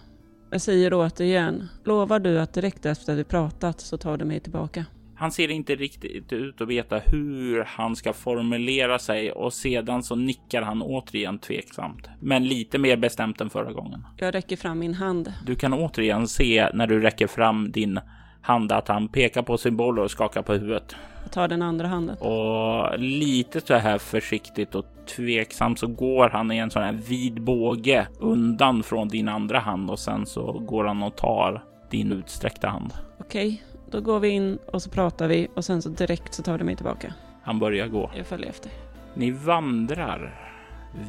Jag 0.51 0.61
säger 0.61 0.93
återigen, 0.93 1.67
lovar 1.83 2.19
du 2.19 2.39
att 2.39 2.53
direkt 2.53 2.85
efter 2.85 3.13
att 3.13 3.19
vi 3.19 3.23
pratat 3.23 3.81
så 3.81 3.97
tar 3.97 4.17
du 4.17 4.25
mig 4.25 4.39
tillbaka? 4.39 4.85
Han 5.15 5.31
ser 5.31 5.51
inte 5.51 5.75
riktigt 5.75 6.33
ut 6.33 6.61
att 6.61 6.67
veta 6.67 6.99
hur 7.05 7.63
han 7.63 7.95
ska 7.95 8.13
formulera 8.13 8.99
sig 8.99 9.31
och 9.31 9.53
sedan 9.53 10.03
så 10.03 10.15
nickar 10.15 10.61
han 10.61 10.81
återigen 10.81 11.39
tveksamt, 11.39 12.09
men 12.19 12.47
lite 12.47 12.77
mer 12.77 12.97
bestämt 12.97 13.41
än 13.41 13.49
förra 13.49 13.73
gången. 13.73 14.05
Jag 14.17 14.35
räcker 14.35 14.55
fram 14.55 14.79
min 14.79 14.93
hand. 14.93 15.33
Du 15.45 15.55
kan 15.55 15.73
återigen 15.73 16.27
se 16.27 16.69
när 16.73 16.87
du 16.87 16.99
räcker 16.99 17.27
fram 17.27 17.71
din 17.71 17.99
hand 18.41 18.71
att 18.71 18.87
han 18.87 19.07
pekar 19.07 19.41
på 19.41 19.57
symboler 19.57 20.03
och 20.03 20.11
skakar 20.11 20.41
på 20.41 20.53
huvudet. 20.53 20.95
Jag 21.23 21.31
tar 21.31 21.47
den 21.47 21.61
andra 21.61 21.87
handen. 21.87 22.17
Och 22.17 22.99
lite 22.99 23.61
så 23.61 23.73
här 23.73 23.97
försiktigt 23.97 24.75
och 24.75 24.85
tveksamt 25.15 25.79
så 25.79 25.87
går 25.87 26.29
han 26.29 26.51
i 26.51 26.57
en 26.57 26.71
sån 26.71 26.83
här 26.83 26.93
vid 26.93 27.41
båge 27.41 28.07
undan 28.19 28.83
från 28.83 29.07
din 29.07 29.27
andra 29.27 29.59
hand 29.59 29.89
och 29.89 29.99
sen 29.99 30.25
så 30.25 30.51
går 30.51 30.85
han 30.85 31.03
och 31.03 31.15
tar 31.15 31.63
din 31.89 32.11
utsträckta 32.11 32.67
hand. 32.67 32.93
Okej, 33.19 33.63
då 33.91 34.01
går 34.01 34.19
vi 34.19 34.29
in 34.29 34.57
och 34.71 34.81
så 34.81 34.89
pratar 34.89 35.27
vi 35.27 35.47
och 35.55 35.65
sen 35.65 35.81
så 35.81 35.89
direkt 35.89 36.33
så 36.33 36.43
tar 36.43 36.57
du 36.57 36.63
mig 36.63 36.75
tillbaka. 36.75 37.13
Han 37.43 37.59
börjar 37.59 37.87
gå. 37.87 38.11
Jag 38.17 38.25
följer 38.25 38.49
efter. 38.49 38.71
Ni 39.13 39.31
vandrar 39.31 40.51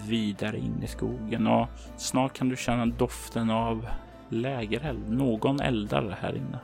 vidare 0.08 0.58
in 0.58 0.82
i 0.82 0.86
skogen 0.86 1.46
och 1.46 1.68
snart 1.96 2.32
kan 2.32 2.48
du 2.48 2.56
känna 2.56 2.86
doften 2.86 3.50
av 3.50 3.86
lägereld. 4.28 5.10
Någon 5.10 5.60
eldar 5.60 6.18
här 6.20 6.36
inne. 6.36 6.58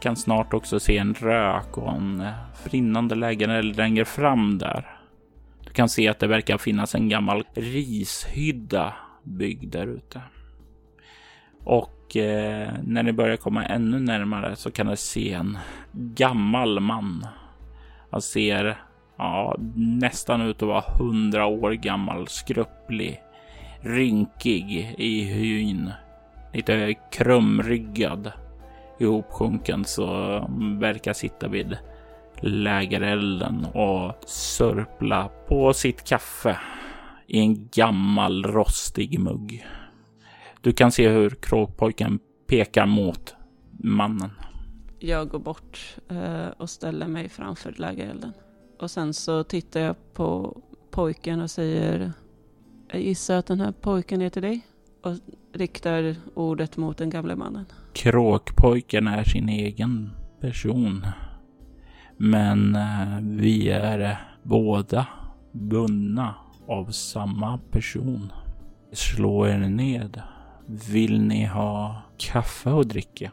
Kan 0.00 0.16
snart 0.16 0.54
också 0.54 0.80
se 0.80 0.98
en 0.98 1.14
rök 1.14 1.78
och 1.78 1.92
en 1.92 2.20
eh, 2.20 2.32
brinnande 2.64 3.14
lägenhet 3.14 3.76
längre 3.76 4.04
fram 4.04 4.58
där. 4.58 4.98
Du 5.64 5.70
kan 5.70 5.88
se 5.88 6.08
att 6.08 6.18
det 6.18 6.26
verkar 6.26 6.58
finnas 6.58 6.94
en 6.94 7.08
gammal 7.08 7.44
rishydda 7.54 8.94
byggd 9.22 9.72
där 9.72 9.86
ute. 9.86 10.20
Och 11.64 12.16
eh, 12.16 12.72
när 12.82 13.02
ni 13.02 13.12
börjar 13.12 13.36
komma 13.36 13.64
ännu 13.64 14.00
närmare 14.00 14.56
så 14.56 14.70
kan 14.70 14.86
du 14.86 14.96
se 14.96 15.32
en 15.32 15.58
gammal 15.92 16.80
man. 16.80 17.26
Han 18.10 18.22
ser 18.22 18.76
ja, 19.16 19.56
nästan 19.76 20.40
ut 20.40 20.62
att 20.62 20.68
vara 20.68 20.84
hundra 20.98 21.46
år 21.46 21.72
gammal, 21.72 22.28
skrupplig, 22.28 23.20
rynkig 23.80 24.94
i 24.98 25.24
hyn, 25.24 25.90
lite 26.52 26.94
krumryggad, 27.12 28.32
ihopsjunken 28.98 29.84
så 29.84 30.38
um, 30.48 30.78
verkar 30.78 31.12
sitta 31.12 31.48
vid 31.48 31.78
lägerelden 32.40 33.64
och 33.64 34.14
sörpla 34.26 35.30
på 35.48 35.72
sitt 35.72 36.04
kaffe 36.04 36.58
i 37.26 37.38
en 37.38 37.68
gammal 37.68 38.44
rostig 38.44 39.20
mugg. 39.20 39.66
Du 40.60 40.72
kan 40.72 40.92
se 40.92 41.08
hur 41.08 41.30
kråkpojken 41.30 42.18
pekar 42.46 42.86
mot 42.86 43.34
mannen. 43.70 44.30
Jag 44.98 45.28
går 45.28 45.38
bort 45.38 45.96
eh, 46.08 46.48
och 46.56 46.70
ställer 46.70 47.06
mig 47.06 47.28
framför 47.28 47.72
lägerelden. 47.72 48.32
Och 48.80 48.90
sen 48.90 49.14
så 49.14 49.44
tittar 49.44 49.80
jag 49.80 49.96
på 50.14 50.60
pojken 50.90 51.40
och 51.40 51.50
säger 51.50 52.12
Jag 52.88 53.00
gissar 53.00 53.36
att 53.36 53.46
den 53.46 53.60
här 53.60 53.72
pojken 53.72 54.22
är 54.22 54.30
till 54.30 54.42
dig? 54.42 54.66
Och 55.06 55.16
riktar 55.52 56.16
ordet 56.34 56.76
mot 56.76 56.98
den 56.98 57.10
gamle 57.10 57.36
mannen. 57.36 57.66
Kråkpojken 57.92 59.08
är 59.08 59.24
sin 59.24 59.48
egen 59.48 60.10
person. 60.40 61.06
Men 62.16 62.74
eh, 62.76 63.18
vi 63.22 63.68
är 63.68 64.20
båda 64.42 65.06
bundna 65.52 66.34
av 66.68 66.90
samma 66.90 67.58
person. 67.70 68.32
Slå 68.92 69.46
er 69.46 69.58
ned. 69.58 70.22
Vill 70.66 71.20
ni 71.20 71.44
ha 71.44 72.02
kaffe 72.18 72.70
och 72.70 72.86
dricka? 72.86 73.32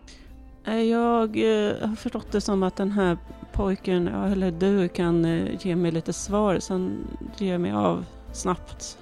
Eh, 0.65 0.81
Jag 0.81 1.37
eh, 1.37 1.87
har 1.87 1.95
förstått 1.95 2.31
det 2.31 2.41
som 2.41 2.63
att 2.63 2.75
den 2.75 2.91
här 2.91 3.17
pojken, 3.53 4.07
eller 4.07 4.51
du, 4.51 4.87
kan 4.87 5.25
eh, 5.25 5.65
ge 5.65 5.75
mig 5.75 5.91
lite 5.91 6.13
svar. 6.13 6.59
Sen 6.59 7.07
ger 7.37 7.51
jag 7.51 7.61
mig 7.61 7.71
av 7.71 8.05
snabbt. 8.31 8.97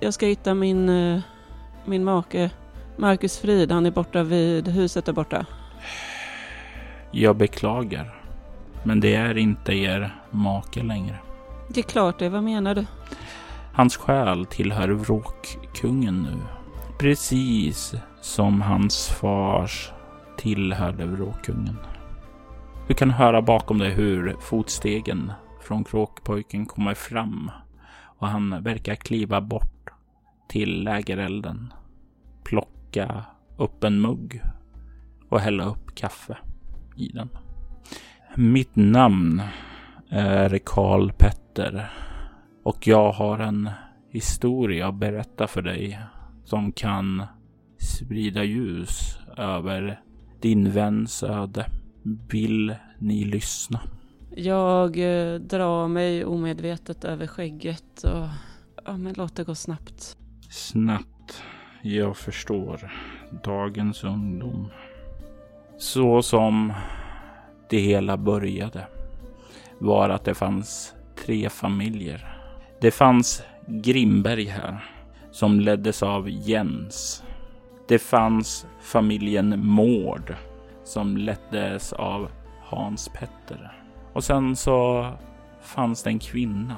Jag 0.00 0.14
ska 0.14 0.26
hitta 0.26 0.54
min, 0.54 0.88
eh, 0.88 1.20
min 1.84 2.04
make, 2.04 2.50
Marcus 2.96 3.38
Frid. 3.38 3.72
Han 3.72 3.86
är 3.86 3.90
borta 3.90 4.22
vid 4.22 4.68
huset 4.68 5.04
där 5.04 5.12
borta. 5.12 5.46
Jag 7.10 7.36
beklagar. 7.36 8.22
Men 8.82 9.00
det 9.00 9.14
är 9.14 9.38
inte 9.38 9.72
er 9.72 10.14
make 10.30 10.82
längre. 10.82 11.18
Det 11.68 11.80
är 11.80 11.84
klart 11.84 12.18
det, 12.18 12.28
vad 12.28 12.42
menar 12.42 12.74
du? 12.74 12.86
Hans 13.72 13.96
själ 13.96 14.46
tillhör 14.46 14.88
vråkkungen 14.88 16.22
nu. 16.22 16.36
Precis 16.98 17.94
som 18.20 18.60
hans 18.60 19.08
fars 19.08 19.90
tillhörde 20.36 21.06
vråkkungen. 21.06 21.76
Du 22.88 22.94
kan 22.94 23.10
höra 23.10 23.42
bakom 23.42 23.78
dig 23.78 23.90
hur 23.90 24.36
fotstegen 24.40 25.32
från 25.62 25.84
kråkpojken 25.84 26.66
kommer 26.66 26.94
fram 26.94 27.50
och 28.18 28.28
han 28.28 28.62
verkar 28.62 28.94
kliva 28.94 29.40
bort 29.40 29.79
till 30.50 30.84
lägerelden, 30.84 31.72
plocka 32.44 33.24
upp 33.56 33.84
en 33.84 34.00
mugg 34.00 34.42
och 35.28 35.40
hälla 35.40 35.64
upp 35.64 35.94
kaffe 35.94 36.38
i 36.96 37.08
den. 37.08 37.28
Mitt 38.36 38.76
namn 38.76 39.42
är 40.08 40.58
Karl 40.58 41.12
Petter 41.12 41.90
och 42.62 42.86
jag 42.86 43.12
har 43.12 43.38
en 43.38 43.70
historia 44.08 44.88
att 44.88 44.94
berätta 44.94 45.46
för 45.46 45.62
dig 45.62 45.98
som 46.44 46.72
kan 46.72 47.22
sprida 47.78 48.44
ljus 48.44 49.18
över 49.36 50.00
din 50.40 50.70
väns 50.70 51.22
öde. 51.22 51.66
Vill 52.30 52.74
ni 52.98 53.24
lyssna? 53.24 53.80
Jag 54.36 54.98
eh, 54.98 55.40
drar 55.40 55.88
mig 55.88 56.24
omedvetet 56.24 57.04
över 57.04 57.26
skägget 57.26 58.04
och 58.04 58.28
ja, 58.84 58.96
men 58.96 59.14
låt 59.16 59.36
det 59.36 59.44
gå 59.44 59.54
snabbt. 59.54 60.16
Snabbt. 60.50 61.42
Jag 61.82 62.16
förstår. 62.16 62.92
Dagens 63.44 64.04
ungdom. 64.04 64.68
Så 65.78 66.22
som 66.22 66.72
det 67.68 67.78
hela 67.78 68.16
började 68.16 68.86
var 69.78 70.08
att 70.08 70.24
det 70.24 70.34
fanns 70.34 70.94
tre 71.24 71.48
familjer. 71.48 72.36
Det 72.80 72.90
fanns 72.90 73.42
Grimberg 73.66 74.44
här 74.44 74.84
som 75.30 75.60
leddes 75.60 76.02
av 76.02 76.30
Jens. 76.30 77.22
Det 77.88 77.98
fanns 77.98 78.66
familjen 78.80 79.66
Mård 79.66 80.34
som 80.84 81.16
leddes 81.16 81.92
av 81.92 82.28
Hans 82.60 83.08
Petter. 83.08 83.72
Och 84.12 84.24
sen 84.24 84.56
så 84.56 85.08
fanns 85.62 86.02
det 86.02 86.10
en 86.10 86.18
kvinna, 86.18 86.76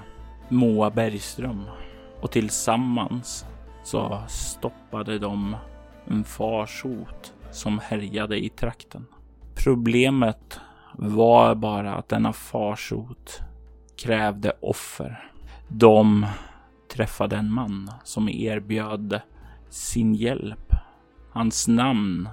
Moa 0.48 0.90
Bergström. 0.90 1.64
Och 2.20 2.30
tillsammans 2.30 3.46
så 3.82 4.22
stoppade 4.28 5.18
de 5.18 5.56
en 6.06 6.24
farsot 6.24 7.34
som 7.50 7.78
härjade 7.78 8.44
i 8.44 8.48
trakten. 8.48 9.06
Problemet 9.54 10.60
var 10.92 11.54
bara 11.54 11.94
att 11.94 12.08
denna 12.08 12.32
farsot 12.32 13.40
krävde 13.96 14.52
offer. 14.60 15.30
De 15.68 16.26
träffade 16.94 17.36
en 17.36 17.52
man 17.52 17.90
som 18.04 18.28
erbjöd 18.28 19.20
sin 19.68 20.14
hjälp. 20.14 20.72
Hans 21.32 21.68
namn 21.68 22.28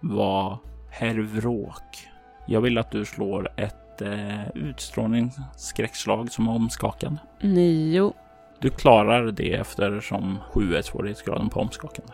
var 0.00 0.58
Herr 0.90 1.20
Vråk. 1.20 2.08
Jag 2.46 2.60
vill 2.60 2.78
att 2.78 2.90
du 2.90 3.04
slår 3.04 3.52
ett 3.56 4.02
eh, 4.02 4.48
utstrålningsskräckslag 4.48 6.32
som 6.32 6.48
är 6.48 6.52
omskakande. 6.52 7.20
Nio. 7.40 8.12
Du 8.60 8.70
klarar 8.70 9.32
det 9.32 9.54
eftersom 9.54 10.38
7 10.52 10.74
är 10.74 10.82
svårighetsgraden 10.82 11.48
på 11.48 11.60
omskakande. 11.60 12.12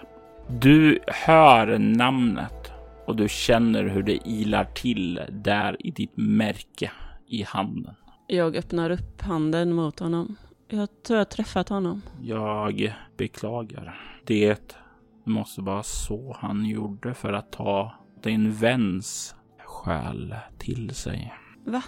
Du 0.48 0.98
hör 1.06 1.78
namnet 1.78 2.72
och 3.06 3.16
du 3.16 3.28
känner 3.28 3.84
hur 3.84 4.02
det 4.02 4.28
ilar 4.28 4.64
till 4.64 5.20
där 5.30 5.86
i 5.86 5.90
ditt 5.90 6.16
märke 6.16 6.90
i 7.26 7.42
handen. 7.42 7.94
Jag 8.26 8.56
öppnar 8.56 8.90
upp 8.90 9.22
handen 9.22 9.72
mot 9.72 9.98
honom. 9.98 10.36
Jag 10.68 10.88
tror 11.02 11.18
jag 11.18 11.30
träffat 11.30 11.68
honom. 11.68 12.02
Jag 12.22 12.94
beklagar. 13.16 14.00
Det 14.26 14.76
måste 15.24 15.60
vara 15.60 15.82
så 15.82 16.36
han 16.40 16.64
gjorde 16.64 17.14
för 17.14 17.32
att 17.32 17.52
ta 17.52 17.92
din 18.22 18.52
väns 18.52 19.34
själ 19.58 20.34
till 20.58 20.94
sig. 20.94 21.34
Va? 21.64 21.82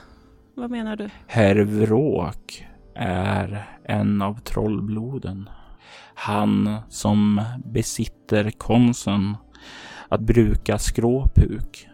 Vad 0.55 0.71
menar 0.71 0.97
du? 0.97 1.11
Herr 1.27 1.57
Vråk 1.57 2.67
är 2.95 3.69
en 3.85 4.23
av 4.23 4.41
trollbloden. 4.41 5.49
Han 6.15 6.79
som 6.89 7.43
besitter 7.65 8.51
konsten 8.51 9.37
att 10.09 10.21
bruka 10.21 10.79
skråpuk. 10.79 11.89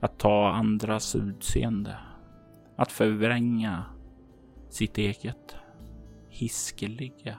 Att 0.00 0.18
ta 0.18 0.48
andras 0.48 1.16
utseende. 1.16 1.96
Att 2.76 2.92
förvränga 2.92 3.84
sitt 4.70 4.98
eget 4.98 5.56
hiskeliga 6.28 7.36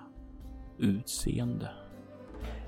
utseende. 0.77 1.69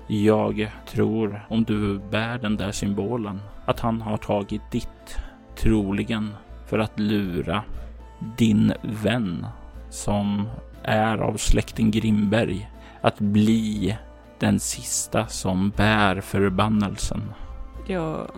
Jag 0.08 0.70
tror, 0.86 1.46
om 1.50 1.64
du 1.64 1.98
bär 1.98 2.38
den 2.38 2.56
där 2.56 2.72
symbolen, 2.72 3.40
att 3.66 3.80
han 3.80 4.00
har 4.00 4.16
tagit 4.16 4.70
ditt. 4.70 5.18
Troligen 5.56 6.34
för 6.66 6.78
att 6.78 6.98
lura 6.98 7.62
din 8.38 8.72
vän 8.82 9.46
som 9.94 10.48
är 10.82 11.18
av 11.18 11.36
släkten 11.36 11.90
Grimberg 11.90 12.70
att 13.00 13.18
bli 13.18 13.96
den 14.38 14.60
sista 14.60 15.26
som 15.26 15.70
bär 15.70 16.20
förbannelsen. 16.20 17.22
Jag 17.86 18.30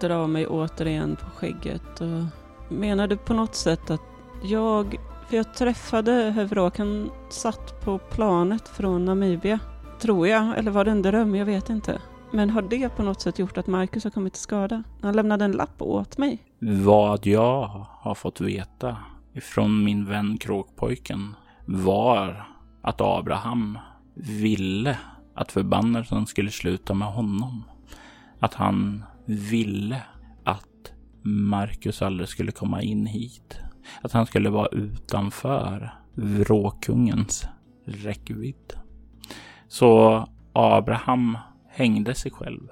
drar 0.00 0.26
mig 0.26 0.46
återigen 0.46 1.16
på 1.16 1.26
skägget 1.26 2.00
och 2.00 2.24
menar 2.72 3.06
du 3.06 3.16
på 3.16 3.34
något 3.34 3.54
sätt 3.54 3.90
att 3.90 4.00
jag, 4.42 4.96
för 5.28 5.36
jag 5.36 5.54
träffade 5.54 6.12
Hövråk, 6.12 6.78
han 6.78 7.10
satt 7.30 7.84
på 7.84 7.98
planet 7.98 8.68
från 8.68 9.04
Namibia, 9.04 9.58
tror 10.00 10.28
jag, 10.28 10.58
eller 10.58 10.70
var 10.70 10.84
det 10.84 10.90
en 10.90 11.02
dröm, 11.02 11.34
jag 11.34 11.46
vet 11.46 11.70
inte. 11.70 12.00
Men 12.30 12.50
har 12.50 12.62
det 12.62 12.88
på 12.88 13.02
något 13.02 13.20
sätt 13.20 13.38
gjort 13.38 13.58
att 13.58 13.66
Marcus 13.66 14.04
har 14.04 14.10
kommit 14.10 14.32
till 14.32 14.42
skada? 14.42 14.82
Han 15.02 15.16
lämnade 15.16 15.44
en 15.44 15.52
lapp 15.52 15.82
åt 15.82 16.18
mig. 16.18 16.38
Vad 16.58 17.26
jag 17.26 17.86
har 18.00 18.14
fått 18.14 18.40
veta 18.40 18.96
ifrån 19.34 19.84
min 19.84 20.04
vän 20.04 20.38
Kråkpojken 20.38 21.34
var 21.64 22.46
att 22.82 23.00
Abraham 23.00 23.78
ville 24.14 24.98
att 25.34 25.52
förbannelsen 25.52 26.26
skulle 26.26 26.50
sluta 26.50 26.94
med 26.94 27.08
honom. 27.08 27.64
Att 28.38 28.54
han 28.54 29.04
ville 29.24 30.02
att 30.44 30.92
Marcus 31.22 32.02
aldrig 32.02 32.28
skulle 32.28 32.52
komma 32.52 32.82
in 32.82 33.06
hit. 33.06 33.58
Att 34.02 34.12
han 34.12 34.26
skulle 34.26 34.50
vara 34.50 34.66
utanför 34.66 35.94
vråkungens 36.14 37.46
räckvidd. 37.84 38.72
Så 39.68 40.24
Abraham 40.52 41.38
hängde 41.68 42.14
sig 42.14 42.30
själv 42.30 42.68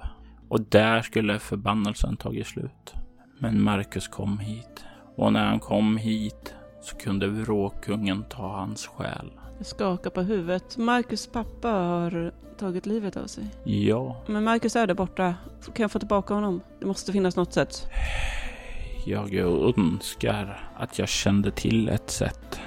och 0.49 0.61
där 0.61 1.01
skulle 1.01 1.39
förbannelsen 1.39 2.17
tagit 2.17 2.47
slut. 2.47 2.93
Men 3.39 3.63
Marcus 3.63 4.07
kom 4.07 4.39
hit 4.39 4.85
och 5.15 5.33
när 5.33 5.45
han 5.45 5.59
kom 5.59 5.97
hit 5.97 6.53
så 6.81 6.95
kunde 6.95 7.27
vråkungen 7.27 8.23
ta 8.29 8.47
hans 8.47 8.87
själ. 8.87 9.31
Jag 9.57 9.65
skakar 9.65 10.09
på 10.09 10.21
huvudet. 10.21 10.77
Marcus 10.77 11.27
pappa 11.27 11.69
har 11.69 12.33
tagit 12.57 12.85
livet 12.85 13.17
av 13.17 13.27
sig. 13.27 13.43
Ja, 13.63 14.23
Men 14.27 14.43
Marcus 14.43 14.75
är 14.75 14.87
där 14.87 14.93
borta. 14.93 15.35
Kan 15.73 15.83
jag 15.83 15.91
få 15.91 15.99
tillbaka 15.99 16.33
honom? 16.33 16.61
Det 16.79 16.85
måste 16.85 17.11
finnas 17.11 17.35
något 17.35 17.53
sätt. 17.53 17.87
jag 19.05 19.33
önskar 19.33 20.69
att 20.77 20.99
jag 20.99 21.09
kände 21.09 21.51
till 21.51 21.89
ett 21.89 22.09
sätt. 22.09 22.59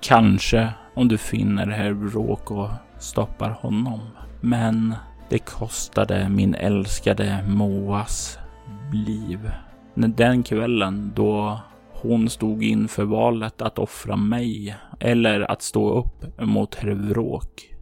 Kanske 0.00 0.72
om 0.94 1.08
du 1.08 1.18
finner 1.18 1.66
herr 1.66 1.92
Vråk 1.92 2.50
och 2.50 2.68
stoppar 2.98 3.50
honom. 3.50 4.00
Men 4.40 4.94
det 5.28 5.38
kostade 5.38 6.28
min 6.28 6.54
älskade 6.54 7.44
Moas 7.48 8.38
liv. 8.92 9.50
Den 9.94 10.42
kvällen 10.42 11.12
då 11.16 11.60
hon 12.02 12.30
stod 12.30 12.62
inför 12.62 13.04
valet 13.04 13.62
att 13.62 13.78
offra 13.78 14.16
mig 14.16 14.76
eller 15.00 15.50
att 15.50 15.62
stå 15.62 15.90
upp 15.90 16.40
mot 16.40 16.74
herr 16.74 16.90
Vråk. 16.90 17.74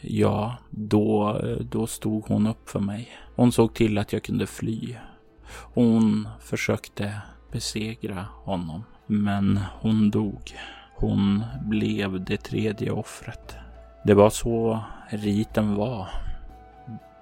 Ja, 0.00 0.56
då, 0.70 1.40
då 1.70 1.86
stod 1.86 2.24
hon 2.26 2.46
upp 2.46 2.68
för 2.68 2.80
mig. 2.80 3.08
Hon 3.36 3.52
såg 3.52 3.74
till 3.74 3.98
att 3.98 4.12
jag 4.12 4.22
kunde 4.22 4.46
fly. 4.46 4.96
Hon 5.74 6.28
försökte 6.40 7.14
besegra 7.52 8.26
honom, 8.44 8.84
men 9.06 9.60
hon 9.80 10.10
dog. 10.10 10.52
Hon 10.96 11.44
blev 11.64 12.24
det 12.24 12.36
tredje 12.36 12.90
offret. 12.90 13.56
Det 14.04 14.14
var 14.14 14.30
så 14.30 14.80
riten 15.08 15.74
var. 15.74 16.08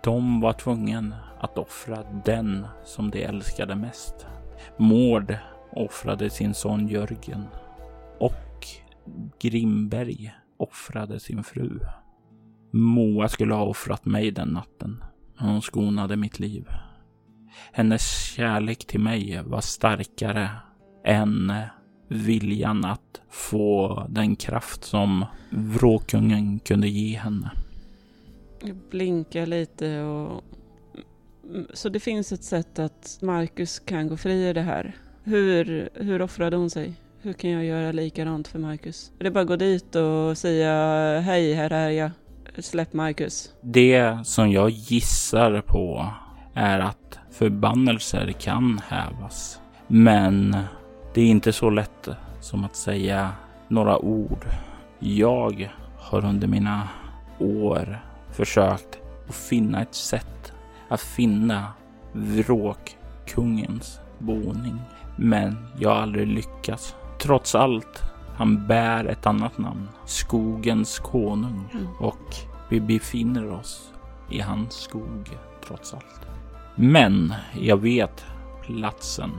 De 0.05 0.40
var 0.40 0.53
tvungen 0.53 1.14
att 1.40 1.59
offra 1.59 1.99
den 2.25 2.66
som 2.85 3.11
de 3.11 3.25
älskade 3.25 3.75
mest. 3.75 4.27
Mord 4.77 5.37
offrade 5.72 6.31
sin 6.31 6.54
son 6.54 6.88
Jörgen 6.88 7.44
och 8.18 8.66
Grimberg 9.40 10.35
offrade 10.57 11.20
sin 11.20 11.44
fru. 11.44 11.81
Moa 12.70 13.28
skulle 13.28 13.54
ha 13.54 13.64
offrat 13.64 14.04
mig 14.04 14.31
den 14.31 14.48
natten, 14.48 15.04
men 15.37 15.48
hon 15.48 15.62
skonade 15.62 16.16
mitt 16.16 16.38
liv. 16.38 16.68
Hennes 17.72 18.33
kärlek 18.35 18.87
till 18.87 19.00
mig 19.00 19.42
var 19.44 19.61
starkare 19.61 20.50
än 21.04 21.52
viljan 22.09 22.85
att 22.85 23.20
få 23.31 24.07
den 24.09 24.37
kraft 24.37 24.85
som 24.85 25.24
vråkungen 25.50 26.59
kunde 26.59 26.88
ge 26.88 27.18
henne. 27.18 27.50
Jag 28.61 28.76
blinkar 28.90 29.46
lite 29.46 30.00
och... 30.00 30.44
Så 31.74 31.88
det 31.88 32.00
finns 32.00 32.33
ett 32.33 32.44
sätt 32.44 32.78
att 32.78 33.18
Marcus 33.22 33.78
kan 33.78 34.09
gå 34.09 34.16
fri 34.16 34.48
i 34.48 34.52
det 34.52 34.62
här. 34.62 34.96
Hur, 35.28 35.88
hur 35.94 36.22
offrade 36.22 36.56
hon 36.56 36.70
sig? 36.70 36.94
Hur 37.22 37.32
kan 37.32 37.50
jag 37.50 37.64
göra 37.64 37.92
likadant 37.92 38.48
för 38.48 38.58
Marcus? 38.58 39.12
Är 39.18 39.24
det 39.24 39.30
bara 39.30 39.40
att 39.40 39.46
gå 39.46 39.56
dit 39.56 39.94
och 39.94 40.38
säga 40.38 40.72
hej, 41.20 41.54
här 41.54 41.72
är 41.72 41.90
jag. 41.90 42.10
Släpp 42.58 42.92
Marcus. 42.92 43.52
Det 43.60 44.18
som 44.24 44.50
jag 44.50 44.70
gissar 44.70 45.60
på 45.60 46.06
är 46.54 46.78
att 46.78 47.18
förbannelser 47.30 48.32
kan 48.32 48.80
hävas. 48.88 49.60
Men 49.86 50.56
det 51.14 51.20
är 51.20 51.26
inte 51.26 51.52
så 51.52 51.70
lätt 51.70 52.08
som 52.40 52.64
att 52.64 52.76
säga 52.76 53.32
några 53.68 53.98
ord. 53.98 54.46
Jag 54.98 55.72
har 55.98 56.24
under 56.24 56.48
mina 56.48 56.88
år 57.38 58.00
försökt 58.32 58.98
att 59.28 59.34
finna 59.34 59.82
ett 59.82 59.94
sätt 59.94 60.52
att 60.88 61.00
finna 61.00 61.66
vråkkungens 62.12 64.00
boning. 64.18 64.78
Men 65.18 65.57
jag 65.78 65.90
har 65.90 65.96
aldrig 65.96 66.28
lyckats. 66.28 66.94
Trots 67.18 67.54
allt, 67.54 68.02
han 68.37 68.66
bär 68.66 69.04
ett 69.04 69.26
annat 69.26 69.59
namn. 69.59 69.88
Skogens 70.04 70.98
konung. 70.98 71.70
Mm. 71.72 71.87
Och 72.00 72.35
vi 72.70 72.81
befinner 72.81 73.50
oss 73.50 73.92
i 74.31 74.40
hans 74.40 74.74
skog, 74.74 75.28
trots 75.66 75.94
allt. 75.94 76.26
Men 76.74 77.35
jag 77.61 77.76
vet 77.76 78.26
platsen 78.62 79.31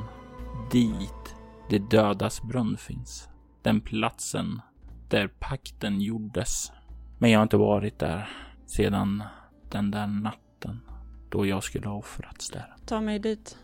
dit 0.72 1.36
det 1.70 1.80
dödas 1.80 2.42
brunn 2.42 2.78
finns. 2.78 3.30
Den 3.62 3.82
platsen 3.82 4.62
där 5.10 5.28
pakten 5.28 6.02
gjordes. 6.02 6.72
Men 7.18 7.32
jag 7.32 7.39
har 7.39 7.44
inte 7.44 7.58
varit 7.58 8.00
där 8.00 8.30
sedan 8.65 9.24
den 9.72 9.92
där 9.92 10.08
natten 10.08 10.80
då 11.30 11.46
jag 11.46 11.63
skulle 11.63 11.88
ha 11.88 11.96
offrats 11.96 12.50
där. 12.50 12.76
Ta 12.86 13.02
mig 13.02 13.20
dit. 13.20 13.58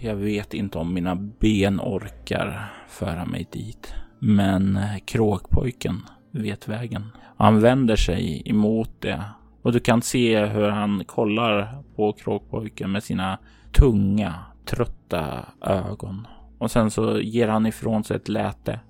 Jag 0.00 0.14
vet 0.14 0.54
inte 0.54 0.78
om 0.78 0.94
mina 0.94 1.14
ben 1.14 1.80
orkar 1.80 2.72
föra 2.88 3.24
mig 3.24 3.46
dit. 3.52 3.94
Men 4.18 4.78
kråkpojken 5.04 6.02
vet 6.30 6.68
vägen. 6.68 7.04
Han 7.36 7.60
vänder 7.60 7.96
sig 7.96 8.42
emot 8.46 8.90
det 9.00 9.24
och 9.62 9.72
du 9.72 9.80
kan 9.80 10.02
se 10.02 10.46
hur 10.46 10.68
han 10.68 11.04
kollar 11.04 11.82
på 11.96 12.12
kråkpojken 12.12 12.92
med 12.92 13.02
sina 13.02 13.38
tunga, 13.72 14.34
trötta 14.64 15.44
ögon. 15.60 16.26
Och 16.58 16.70
sen 16.70 16.90
så 16.90 17.20
ger 17.20 17.48
han 17.48 17.66
ifrån 17.66 18.04
sig 18.04 18.16
ett 18.16 18.28
läte. 18.28 18.80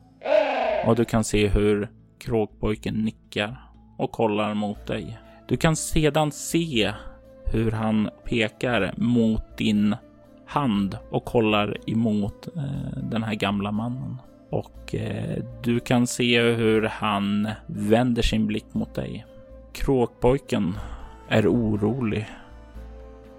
Och 0.87 0.97
du 0.97 1.05
kan 1.05 1.25
se 1.25 1.49
hur 1.49 1.91
kråkpojken 2.19 2.95
nickar 2.95 3.61
och 3.99 4.13
kollar 4.13 4.55
mot 4.55 4.87
dig. 4.87 5.19
Du 5.49 5.57
kan 5.57 5.77
sedan 5.77 6.33
se 6.33 6.93
hur 7.45 7.71
han 7.71 8.11
pekar 8.25 8.95
mot 8.97 9.59
din 9.59 9.97
hand 10.55 10.99
och 11.11 11.25
kollar 11.25 11.77
emot 11.87 12.49
eh, 12.57 12.99
den 13.03 13.23
här 13.23 13.35
gamla 13.35 13.73
mannen. 13.73 14.17
Och 14.51 14.95
eh, 14.95 15.45
du 15.63 15.81
kan 15.81 16.07
se 16.07 16.43
hur 16.43 16.83
han 16.83 17.49
vänder 17.67 18.23
sin 18.23 18.47
blick 18.47 18.75
mot 18.75 18.95
dig. 18.95 19.27
Kråkpojken 19.73 20.79
är 21.29 21.49
orolig 21.49 22.27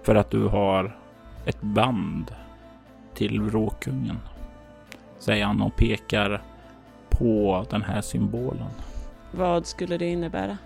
för 0.02 0.14
att 0.14 0.30
du 0.30 0.46
har 0.46 0.96
ett 1.46 1.60
band 1.60 2.34
till 3.14 3.40
vråkungen. 3.40 4.18
Säger 5.18 5.44
han 5.44 5.62
och 5.62 5.76
pekar 5.76 6.42
på 7.10 7.64
den 7.70 7.82
här 7.82 8.00
symbolen. 8.00 8.70
Vad 9.32 9.66
skulle 9.66 9.98
det 9.98 10.06
innebära? 10.06 10.58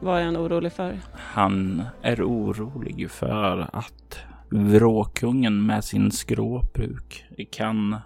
Vad 0.00 0.20
är 0.20 0.24
han 0.24 0.36
orolig 0.36 0.72
för? 0.72 0.98
Han 1.12 1.82
är 2.02 2.22
orolig 2.28 3.10
för 3.10 3.68
att 3.72 4.18
vråkungen 4.54 5.66
med 5.66 5.84
sin 5.84 6.10
skråbruk 6.10 7.24
kan 7.50 7.96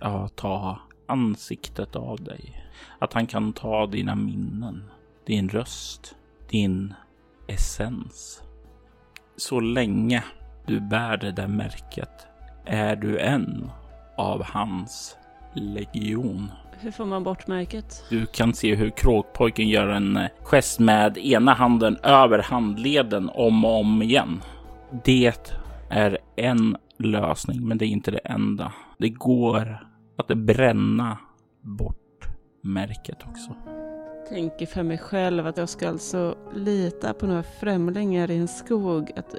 ja, 0.00 0.28
ta 0.28 0.78
ansiktet 1.06 1.96
av 1.96 2.24
dig. 2.24 2.64
Att 2.98 3.12
han 3.12 3.26
kan 3.26 3.52
ta 3.52 3.86
dina 3.86 4.14
minnen. 4.14 4.84
din 5.26 5.48
röst, 5.48 6.14
din 6.50 6.94
essens. 7.46 8.42
Så 9.36 9.60
länge 9.60 10.24
du 10.66 10.80
bär 10.80 11.16
det 11.16 11.32
där 11.32 11.48
märket 11.48 12.26
är 12.64 12.96
du 12.96 13.18
en 13.18 13.70
av 14.16 14.44
hans 14.44 15.16
legion. 15.54 16.50
Hur 16.80 16.90
får 16.90 17.04
man 17.04 17.24
bort 17.24 17.46
märket? 17.46 18.04
Du 18.10 18.26
kan 18.26 18.54
se 18.54 18.74
hur 18.74 18.90
kråkpojken 18.90 19.68
gör 19.68 19.88
en 19.88 20.16
eh, 20.16 20.28
gest 20.42 20.78
med 20.78 21.18
ena 21.18 21.54
handen 21.54 21.96
över 22.02 22.38
handleden 22.38 23.30
om 23.34 23.64
och 23.64 23.80
om 23.80 24.02
igen. 24.02 24.42
Det 25.04 25.63
är 25.88 26.18
en 26.36 26.76
lösning, 26.98 27.68
men 27.68 27.78
det 27.78 27.84
är 27.84 27.88
inte 27.88 28.10
det 28.10 28.18
enda. 28.18 28.72
Det 28.98 29.08
går 29.08 29.88
att 30.16 30.28
bränna 30.28 31.18
bort 31.60 32.28
märket 32.62 33.18
också. 33.28 33.56
Tänker 34.28 34.66
för 34.66 34.82
mig 34.82 34.98
själv 34.98 35.46
att 35.46 35.56
jag 35.56 35.68
ska 35.68 35.88
alltså 35.88 36.38
lita 36.54 37.14
på 37.14 37.26
några 37.26 37.42
främlingar 37.42 38.30
i 38.30 38.36
en 38.36 38.48
skog. 38.48 39.12
Att 39.16 39.34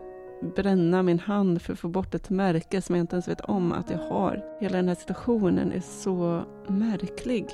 bränna 0.56 1.04
min 1.04 1.20
hand 1.20 1.62
för 1.62 1.74
att 1.74 1.80
få 1.80 1.88
bort 1.88 2.16
ett 2.16 2.30
märke 2.30 2.82
som 2.82 2.96
jag 2.96 3.04
inte 3.04 3.16
ens 3.16 3.28
vet 3.28 3.41
om 3.41 3.72
att 3.72 3.89
jag 3.89 3.98
har. 3.98 4.43
Hela 4.60 4.78
den 4.78 4.88
här 4.88 4.96
situationen 4.96 5.72
är 5.72 5.80
så 5.80 6.43
märklig. 6.68 7.46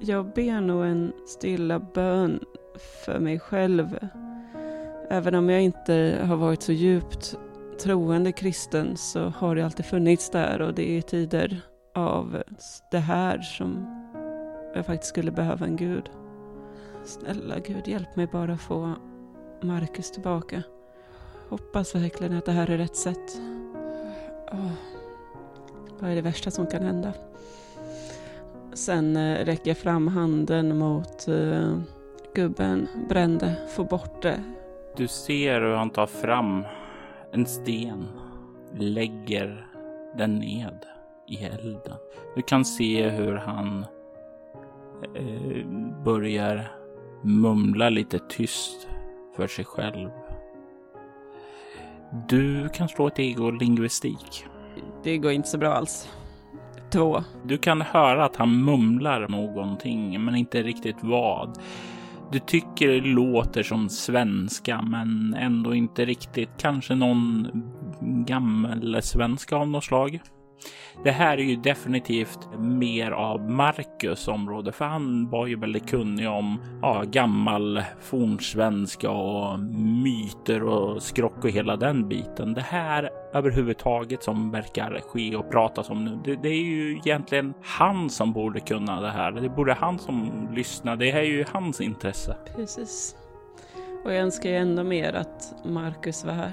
Jag 0.00 0.32
ber 0.32 0.60
nog 0.60 0.84
en 0.84 1.12
stilla 1.26 1.78
bön 1.78 2.40
för 3.04 3.18
mig 3.18 3.38
själv. 3.38 3.98
Även 5.12 5.34
om 5.34 5.50
jag 5.50 5.62
inte 5.62 6.24
har 6.28 6.36
varit 6.36 6.62
så 6.62 6.72
djupt 6.72 7.38
troende 7.82 8.32
kristen 8.32 8.96
så 8.96 9.28
har 9.28 9.54
det 9.54 9.64
alltid 9.64 9.86
funnits 9.86 10.30
där 10.30 10.62
och 10.62 10.74
det 10.74 10.98
är 10.98 11.02
tider 11.02 11.60
av 11.94 12.42
det 12.90 12.98
här 12.98 13.38
som 13.38 13.86
jag 14.74 14.86
faktiskt 14.86 15.08
skulle 15.08 15.30
behöva 15.30 15.66
en 15.66 15.76
gud. 15.76 16.10
Snälla 17.04 17.58
gud, 17.58 17.88
hjälp 17.88 18.16
mig 18.16 18.26
bara 18.26 18.56
få 18.56 18.94
Marcus 19.62 20.10
tillbaka. 20.10 20.62
Hoppas 21.48 21.94
verkligen 21.94 22.36
att 22.36 22.46
det 22.46 22.52
här 22.52 22.70
är 22.70 22.78
rätt 22.78 22.96
sätt. 22.96 23.40
Oh. 24.52 24.72
Vad 25.98 26.10
är 26.10 26.14
det 26.14 26.22
värsta 26.22 26.50
som 26.50 26.66
kan 26.66 26.82
hända? 26.82 27.12
Sen 28.72 29.16
eh, 29.16 29.44
räcker 29.44 29.70
jag 29.70 29.78
fram 29.78 30.08
handen 30.08 30.78
mot 30.78 31.28
eh, 31.28 31.78
gubben, 32.34 32.88
brände, 33.08 33.56
få 33.68 33.84
bort 33.84 34.22
det. 34.22 34.40
Du 34.96 35.08
ser 35.08 35.60
hur 35.60 35.74
han 35.74 35.90
tar 35.90 36.06
fram 36.06 36.64
en 37.32 37.46
sten, 37.46 38.08
lägger 38.78 39.66
den 40.18 40.34
ned 40.34 40.86
i 41.28 41.36
elden. 41.44 41.96
Du 42.36 42.42
kan 42.42 42.64
se 42.64 43.08
hur 43.08 43.34
han 43.36 43.86
eh, 45.14 45.66
börjar 46.04 46.72
mumla 47.22 47.88
lite 47.88 48.18
tyst 48.18 48.88
för 49.36 49.46
sig 49.46 49.64
själv. 49.64 50.10
Du 52.28 52.68
kan 52.68 52.88
slå 52.88 53.06
ett 53.06 53.18
ego-lingvistik. 53.18 54.46
Det 55.02 55.18
går 55.18 55.32
inte 55.32 55.48
så 55.48 55.58
bra 55.58 55.74
alls. 55.74 56.08
Två. 56.90 57.24
Du 57.44 57.58
kan 57.58 57.80
höra 57.80 58.24
att 58.24 58.36
han 58.36 58.64
mumlar 58.64 59.28
någonting, 59.28 60.24
men 60.24 60.34
inte 60.34 60.62
riktigt 60.62 60.96
vad. 61.00 61.58
Du 62.32 62.38
tycker 62.38 62.88
det 62.88 63.00
låter 63.00 63.62
som 63.62 63.88
svenska, 63.88 64.82
men 64.82 65.34
ändå 65.34 65.74
inte 65.74 66.04
riktigt. 66.04 66.50
Kanske 66.58 66.94
någon 66.94 67.48
gammal 68.26 69.02
svenska 69.02 69.56
av 69.56 69.68
något 69.68 69.84
slag. 69.84 70.20
Det 71.04 71.10
här 71.10 71.38
är 71.38 71.42
ju 71.42 71.56
definitivt 71.56 72.38
mer 72.58 73.10
av 73.10 73.50
Marcus 73.50 74.28
område, 74.28 74.72
för 74.72 74.84
han 74.84 75.30
var 75.30 75.46
ju 75.46 75.56
väldigt 75.56 75.90
kunnig 75.90 76.28
om 76.28 76.60
ja, 76.82 77.02
gammal 77.06 77.82
fornsvenska 78.00 79.10
och 79.10 79.60
myter 80.04 80.62
och 80.62 81.02
skrock 81.02 81.44
och 81.44 81.50
hela 81.50 81.76
den 81.76 82.08
biten. 82.08 82.54
Det 82.54 82.60
här 82.60 83.10
överhuvudtaget 83.34 84.22
som 84.22 84.50
verkar 84.50 85.00
ske 85.08 85.36
och 85.36 85.50
pratas 85.50 85.90
om 85.90 86.04
nu, 86.04 86.18
det, 86.24 86.42
det, 86.42 86.48
är 86.48 86.62
ju 86.62 86.96
egentligen 86.96 87.54
han 87.62 88.10
som 88.10 88.32
borde 88.32 88.60
kunna 88.60 89.00
det 89.00 89.10
här. 89.10 89.32
Det 89.32 89.48
borde 89.48 89.72
han 89.72 89.98
som 89.98 90.48
lyssnar. 90.54 90.96
Det 90.96 91.10
här 91.10 91.20
är 91.20 91.24
ju 91.24 91.44
hans 91.52 91.80
intresse. 91.80 92.36
Precis. 92.56 93.16
Och 94.04 94.12
jag 94.12 94.18
önskar 94.18 94.50
ju 94.50 94.56
ändå 94.56 94.84
mer 94.84 95.12
att 95.12 95.54
Marcus 95.64 96.24
var 96.24 96.32
här. 96.32 96.52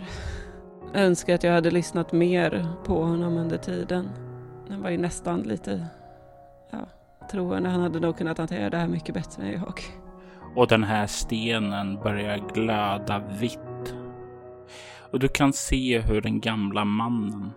Jag 0.94 1.02
önskar 1.02 1.36
att 1.36 1.44
jag 1.44 1.54
hade 1.54 1.72
lyssnat 1.72 2.12
mer 2.12 2.68
på 2.86 3.04
honom 3.04 3.38
under 3.38 3.58
tiden. 3.58 4.10
Han 4.70 4.82
var 4.82 4.90
ju 4.90 4.98
nästan 4.98 5.42
lite 5.42 5.86
ja, 6.72 6.88
troende. 7.32 7.70
Han 7.70 7.82
hade 7.82 8.00
nog 8.00 8.18
kunnat 8.18 8.38
hantera 8.38 8.70
det 8.70 8.78
här 8.78 8.88
mycket 8.88 9.16
bättre 9.16 9.44
än 9.44 9.52
jag. 9.52 9.82
Och 10.56 10.68
den 10.68 10.84
här 10.84 11.08
stenen 11.08 11.96
börjar 11.96 12.38
glöda 12.54 13.20
vitt. 13.40 13.96
Och 15.12 15.20
du 15.20 15.28
kan 15.28 15.54
se 15.54 16.00
hur 16.00 16.22
den 16.22 16.40
gamla 16.40 16.86
mannen 16.86 17.52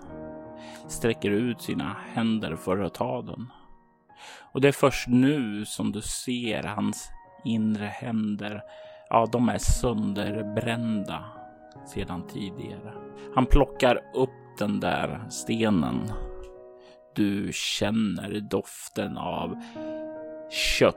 sträcker 0.89 1.31
ut 1.31 1.63
sina 1.63 1.97
händer 2.13 2.57
för 2.57 2.79
att 2.79 2.95
ta 2.95 3.23
den. 3.23 3.53
Och 4.53 4.61
det 4.61 4.69
är 4.69 4.73
först 4.73 5.09
nu 5.09 5.65
som 5.65 5.93
du 5.93 6.01
ser 6.01 6.63
hans 6.63 7.11
inre 7.45 7.87
händer. 7.87 8.63
Ja, 9.11 9.29
de 9.33 9.49
är 9.49 9.59
sönderbrända 9.59 11.25
sedan 11.89 12.27
tidigare. 12.27 12.93
Han 13.35 13.47
plockar 13.47 14.01
upp 14.15 14.31
den 14.59 14.81
där 14.81 15.25
stenen. 15.31 16.13
Du 17.15 17.51
känner 17.53 18.41
doften 18.41 19.17
av 19.17 19.57
kött 20.51 20.97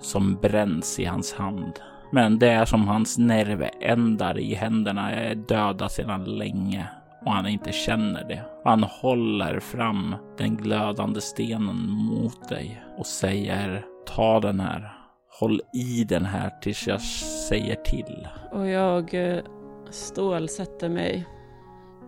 som 0.00 0.34
bränns 0.34 1.00
i 1.00 1.04
hans 1.04 1.32
hand. 1.32 1.72
Men 2.12 2.38
det 2.38 2.48
är 2.48 2.64
som 2.64 2.88
hans 2.88 3.18
nervändar 3.18 4.38
i 4.38 4.54
händerna 4.54 5.10
är 5.10 5.34
döda 5.34 5.88
sedan 5.88 6.24
länge 6.24 6.88
och 7.24 7.32
han 7.32 7.46
inte 7.46 7.72
känner 7.72 8.24
det. 8.24 8.44
Han 8.64 8.82
håller 8.82 9.60
fram 9.60 10.14
den 10.38 10.56
glödande 10.56 11.20
stenen 11.20 11.90
mot 11.90 12.48
dig 12.48 12.82
och 12.98 13.06
säger 13.06 13.84
ta 14.06 14.40
den 14.40 14.60
här. 14.60 14.92
Håll 15.40 15.60
i 15.74 16.04
den 16.04 16.24
här 16.24 16.50
tills 16.60 16.86
jag 16.86 17.00
säger 17.48 17.74
till. 17.74 18.28
Och 18.52 18.68
jag 18.68 19.14
eh, 19.14 19.42
stålsätter 19.90 20.88
mig 20.88 21.26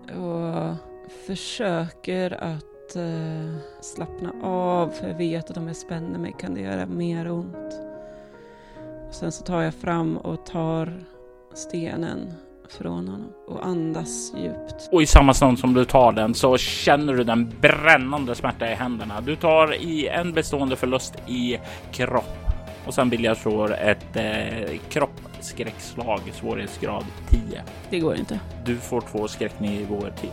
och 0.09 0.75
försöker 1.27 2.31
att 2.31 2.97
eh, 2.97 3.57
slappna 3.81 4.33
av. 4.43 4.89
För 4.89 5.09
jag 5.09 5.15
vet 5.15 5.51
att 5.51 5.57
om 5.57 5.67
jag 5.67 5.77
spänner 5.77 6.19
mig 6.19 6.35
kan 6.39 6.55
det 6.55 6.61
göra 6.61 6.87
mer 6.87 7.31
ont. 7.31 7.81
Och 9.09 9.15
sen 9.15 9.33
så 9.33 9.45
tar 9.45 9.63
jag 9.63 9.75
fram 9.75 10.17
och 10.17 10.47
tar 10.47 11.05
stenen 11.55 12.33
från 12.69 13.09
honom 13.09 13.33
och 13.47 13.67
andas 13.67 14.33
djupt. 14.37 14.89
Och 14.93 15.03
i 15.03 15.07
samma 15.07 15.35
stund 15.35 15.59
som 15.59 15.75
du 15.75 15.85
tar 15.85 16.13
den 16.13 16.35
så 16.35 16.57
känner 16.57 17.15
du 17.15 17.25
den 17.25 17.53
brännande 17.61 18.35
smärta 18.35 18.71
i 18.71 18.75
händerna. 18.75 19.21
Du 19.21 19.37
tar 19.37 19.75
i 19.75 20.09
en 20.09 20.33
bestående 20.33 20.77
förlust 20.77 21.15
i 21.27 21.59
kropp 21.93 22.50
och 22.91 22.95
sen 22.95 23.11
vill 23.11 23.25
jag 23.25 23.37
slå 23.37 23.69
ett 23.69 24.17
eh, 24.17 24.79
kroppsskräckslag 24.89 26.21
svårighetsgrad 26.33 27.05
10. 27.29 27.63
Det 27.91 27.99
går 27.99 28.17
inte. 28.17 28.41
Du 28.65 28.77
får 28.77 29.01
två 29.01 29.29
skräcknivåer 29.29 30.13
till. 30.21 30.31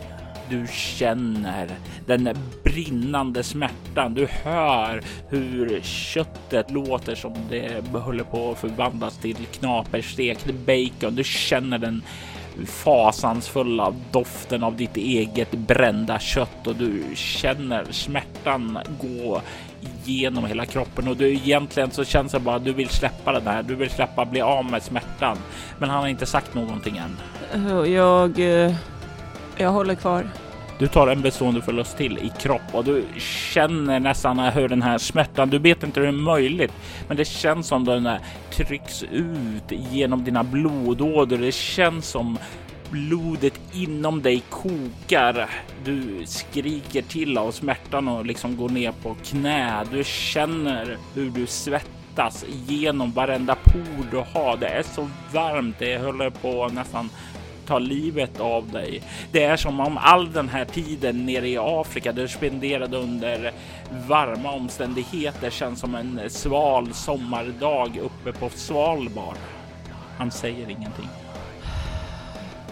Du 0.50 0.66
känner 0.72 1.68
den 2.06 2.28
brinnande 2.64 3.42
smärtan. 3.42 4.14
Du 4.14 4.26
hör 4.26 5.02
hur 5.28 5.80
köttet 5.82 6.70
låter 6.70 7.14
som 7.14 7.34
det 7.50 7.98
håller 7.98 8.24
på 8.24 8.50
att 8.50 8.58
förvandlas 8.58 9.18
till 9.18 9.36
knaperstekt 9.36 10.46
bacon. 10.66 11.14
Du 11.14 11.24
känner 11.24 11.78
den 11.78 12.02
fasansfulla 12.66 13.94
doften 14.10 14.62
av 14.62 14.76
ditt 14.76 14.96
eget 14.96 15.50
brända 15.50 16.18
kött 16.18 16.66
och 16.66 16.76
du 16.76 17.02
känner 17.14 17.84
smärtan 17.90 18.78
gå 19.00 19.40
genom 20.04 20.46
hela 20.46 20.66
kroppen 20.66 21.08
och 21.08 21.16
du 21.16 21.32
egentligen 21.32 21.90
så 21.90 22.04
känns 22.04 22.32
det 22.32 22.40
bara 22.40 22.56
att 22.56 22.64
du 22.64 22.72
vill 22.72 22.88
släppa 22.88 23.32
den 23.32 23.46
här. 23.46 23.62
Du 23.62 23.74
vill 23.74 23.90
släppa, 23.90 24.24
bli 24.24 24.40
av 24.40 24.64
med 24.64 24.82
smärtan. 24.82 25.36
Men 25.78 25.90
han 25.90 26.00
har 26.00 26.08
inte 26.08 26.26
sagt 26.26 26.54
någonting 26.54 26.96
än. 26.96 27.16
Jag, 27.92 28.38
eh, 28.38 28.74
jag 29.56 29.70
håller 29.70 29.94
kvar. 29.94 30.26
Du 30.78 30.88
tar 30.88 31.06
en 31.06 31.22
bestående 31.22 31.62
förlust 31.62 31.96
till 31.96 32.18
i 32.18 32.32
kropp 32.38 32.62
och 32.72 32.84
du 32.84 33.04
känner 33.18 34.00
nästan 34.00 34.38
hur 34.38 34.68
den 34.68 34.82
här 34.82 34.98
smärtan, 34.98 35.50
du 35.50 35.58
vet 35.58 35.82
inte 35.82 36.00
hur 36.00 36.06
det 36.06 36.12
är 36.12 36.22
möjligt, 36.22 36.72
men 37.08 37.16
det 37.16 37.24
känns 37.24 37.66
som 37.66 37.84
den 37.84 38.08
trycks 38.50 39.02
ut 39.02 39.72
genom 39.92 40.24
dina 40.24 40.44
blodådror. 40.44 41.38
Det 41.38 41.52
känns 41.52 42.08
som 42.08 42.38
blodet 42.90 43.60
inom 43.72 44.22
dig 44.22 44.42
kokar. 44.50 45.50
Du 45.84 46.26
skriker 46.26 47.02
till 47.02 47.38
av 47.38 47.50
smärtan 47.50 48.08
och 48.08 48.26
liksom 48.26 48.56
går 48.56 48.68
ner 48.68 48.92
på 49.02 49.16
knä. 49.24 49.84
Du 49.92 50.04
känner 50.04 50.96
hur 51.14 51.30
du 51.30 51.46
svettas 51.46 52.44
genom 52.66 53.12
varenda 53.12 53.54
por 53.54 54.10
du 54.10 54.16
har. 54.16 54.56
Det 54.56 54.68
är 54.68 54.82
så 54.82 55.08
varmt. 55.32 55.76
Det 55.78 55.98
håller 55.98 56.30
på 56.30 56.68
nästan 56.68 57.10
ta 57.68 57.78
livet 57.78 58.40
av 58.40 58.70
dig. 58.70 59.02
Det 59.32 59.44
är 59.44 59.56
som 59.56 59.80
om 59.80 59.98
all 59.98 60.32
den 60.32 60.48
här 60.48 60.64
tiden 60.64 61.26
nere 61.26 61.48
i 61.48 61.58
Afrika 61.60 62.12
du 62.12 62.28
spenderade 62.28 62.96
under 62.96 63.52
varma 64.06 64.52
omständigheter 64.52 65.50
känns 65.50 65.80
som 65.80 65.94
en 65.94 66.20
sval 66.28 66.94
sommardag 66.94 67.98
uppe 68.02 68.32
på 68.38 68.48
Svalbard. 68.48 69.36
Han 70.18 70.30
säger 70.30 70.70
ingenting. 70.70 71.08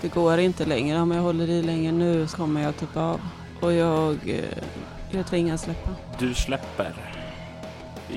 Det 0.00 0.08
går 0.08 0.38
inte 0.38 0.64
längre. 0.64 1.00
Om 1.00 1.10
jag 1.10 1.22
håller 1.22 1.50
i 1.50 1.62
länge 1.62 1.92
nu 1.92 2.26
så 2.26 2.36
kommer 2.36 2.62
jag 2.62 2.76
tuppa 2.76 3.00
av. 3.00 3.20
Och 3.60 3.72
jag, 3.72 4.28
eh, 4.28 4.44
jag 5.10 5.26
tvingas 5.26 5.62
släppa. 5.62 5.90
Du 6.18 6.34
släpper. 6.34 6.92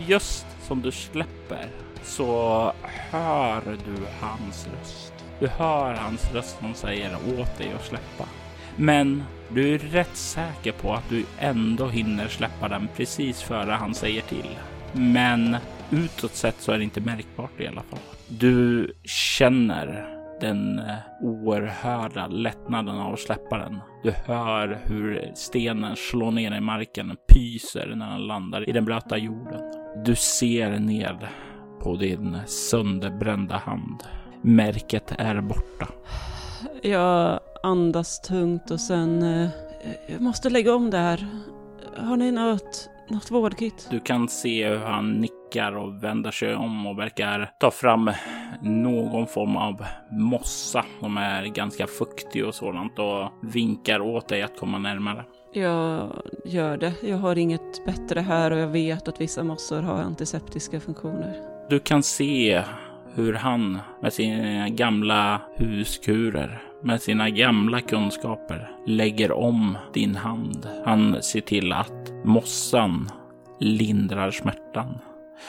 Just 0.08 0.46
som 0.68 0.82
du 0.82 0.92
släpper 0.92 1.70
så 2.04 2.74
hör 3.12 3.62
du 3.86 3.96
hans 4.22 4.68
röst. 4.68 5.09
Du 5.40 5.48
hör 5.48 5.94
hans 5.94 6.34
röst 6.34 6.60
som 6.60 6.74
säger 6.74 7.16
åt 7.16 7.58
dig 7.58 7.74
att 7.76 7.86
släppa. 7.86 8.26
Men 8.76 9.24
du 9.50 9.74
är 9.74 9.78
rätt 9.78 10.16
säker 10.16 10.72
på 10.72 10.94
att 10.94 11.10
du 11.10 11.26
ändå 11.40 11.88
hinner 11.88 12.28
släppa 12.28 12.68
den 12.68 12.88
precis 12.96 13.42
före 13.42 13.72
han 13.72 13.94
säger 13.94 14.22
till. 14.22 14.58
Men 14.94 15.58
utåt 15.92 16.36
sett 16.36 16.56
så 16.60 16.72
är 16.72 16.78
det 16.78 16.84
inte 16.84 17.02
märkbart 17.02 17.60
i 17.60 17.68
alla 17.68 17.82
fall. 17.82 18.00
Du 18.28 18.92
känner 19.04 20.16
den 20.42 20.80
eh, 20.80 20.96
oerhörda 21.22 22.28
lättnaden 22.28 22.96
av 22.96 23.14
att 23.14 23.20
släppa 23.20 23.58
den. 23.58 23.80
Du 24.04 24.12
hör 24.12 24.80
hur 24.84 25.32
stenen 25.36 25.96
slår 25.96 26.32
ner 26.32 26.58
i 26.58 26.62
marken, 26.62 27.16
pyser 27.34 27.94
när 27.96 28.12
den 28.12 28.28
landar 28.28 28.70
i 28.70 28.72
den 28.72 28.86
blöta 28.86 29.18
jorden. 29.18 29.62
Du 30.06 30.16
ser 30.16 30.80
ner 30.80 31.30
på 31.84 31.96
din 31.96 32.38
sönderbrända 32.46 33.58
hand. 33.58 34.04
Märket 34.42 35.14
är 35.18 35.42
borta. 35.42 35.88
Jag 36.82 37.40
andas 37.64 38.22
tungt 38.22 38.72
och 38.72 38.80
sen... 38.80 39.24
Eh, 39.24 39.50
jag 40.08 40.22
måste 40.22 40.50
lägga 40.50 40.76
om 40.76 40.90
det 40.90 40.98
här. 40.98 41.28
Har 41.98 42.18
ni 42.18 42.32
något, 42.32 42.90
något 43.10 43.32
vårdkit? 43.32 43.88
Du 43.92 44.00
kan 44.00 44.28
se 44.28 44.70
hur 44.70 44.78
han 44.78 45.12
nickar 45.12 45.78
och 45.78 46.04
vänder 46.04 46.32
sig 46.32 46.56
om 46.56 46.88
och 46.88 47.00
verkar 47.00 47.52
ta 47.60 47.72
fram 47.72 48.12
någon 48.62 49.28
form 49.28 49.58
av 49.58 49.86
mossa 50.12 50.86
som 51.00 51.18
är 51.18 51.46
ganska 51.46 51.88
fuktig 51.88 52.46
och 52.46 52.56
sådant 52.56 53.00
och 53.00 53.32
vinkar 53.54 54.00
åt 54.00 54.28
dig 54.28 54.42
att 54.42 54.60
komma 54.60 54.78
närmare. 54.78 55.26
Jag 55.54 56.12
gör 56.46 56.78
det. 56.78 56.94
Jag 57.04 57.18
har 57.18 57.36
inget 57.38 57.86
bättre 57.86 58.20
här 58.20 58.52
och 58.52 58.60
jag 58.60 58.68
vet 58.68 59.08
att 59.08 59.22
vissa 59.22 59.44
mossor 59.44 59.82
har 59.82 59.96
antiseptiska 59.96 60.80
funktioner. 60.80 61.42
Du 61.70 61.80
kan 61.80 62.04
se 62.04 62.64
hur 63.16 63.34
han 63.34 63.80
med 64.01 64.14
sina 64.14 64.70
gamla 64.70 65.41
huskurer, 65.55 66.62
med 66.84 67.01
sina 67.01 67.30
gamla 67.30 67.82
kunskaper, 67.82 68.72
lägger 68.86 69.32
om 69.32 69.78
din 69.93 70.16
hand. 70.16 70.68
Han 70.86 71.24
ser 71.24 71.41
till 71.41 71.74
att 71.74 72.12
mossan 72.24 73.10
lindrar 73.60 74.32
smärtan 74.32 74.97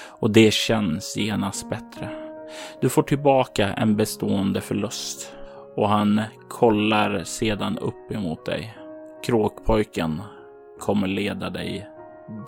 och 0.07 0.31
det 0.31 0.53
känns 0.53 1.17
genast 1.17 1.71
bättre. 1.71 2.11
Du 2.81 2.89
får 2.89 3.03
tillbaka 3.03 3.73
en 3.73 3.97
bestående 3.97 4.61
förlust 4.61 5.33
och 5.77 5.89
han 5.89 6.21
kollar 6.49 7.25
sedan 7.25 7.79
upp 7.79 8.13
emot 8.13 8.47
dig. 8.47 8.77
Kråkpojken 9.25 10.23
kommer 10.79 11.07
leda 11.07 11.51
dig 11.51 11.89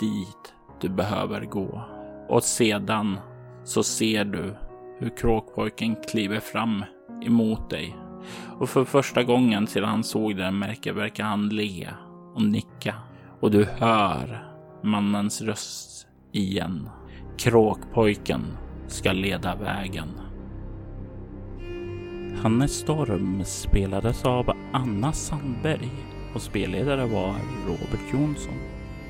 dit 0.01 0.55
du 0.81 0.89
behöver 0.89 1.41
gå. 1.41 1.83
Och 2.29 2.43
sedan 2.43 3.19
så 3.65 3.83
ser 3.83 4.25
du 4.25 4.55
hur 5.03 5.17
kråkpojken 5.17 5.97
kliver 6.09 6.41
fram 6.41 6.85
emot 7.25 7.71
dig. 7.71 7.97
Och 8.59 8.69
för 8.69 8.85
första 8.85 9.23
gången 9.23 9.67
sedan 9.67 9.89
han 9.89 10.05
såg 10.05 10.37
det 10.37 10.51
märke 10.51 10.93
verkar 10.93 11.25
han 11.25 11.49
le 11.49 11.89
och 12.35 12.43
nicka. 12.43 12.95
Och 13.41 13.51
du 13.51 13.65
hör 13.65 14.45
mannens 14.83 15.43
röst 15.43 16.07
igen. 16.33 16.89
Kråkpojken 17.39 18.43
ska 18.87 19.13
leda 19.13 19.55
vägen. 19.55 20.09
Hannes 22.43 22.73
Storm 22.73 23.45
spelades 23.45 24.25
av 24.25 24.53
Anna 24.73 25.13
Sandberg 25.13 25.91
och 26.35 26.43
spelledare 26.43 27.07
var 27.07 27.35
Robert 27.67 28.13
Jonsson. 28.13 28.59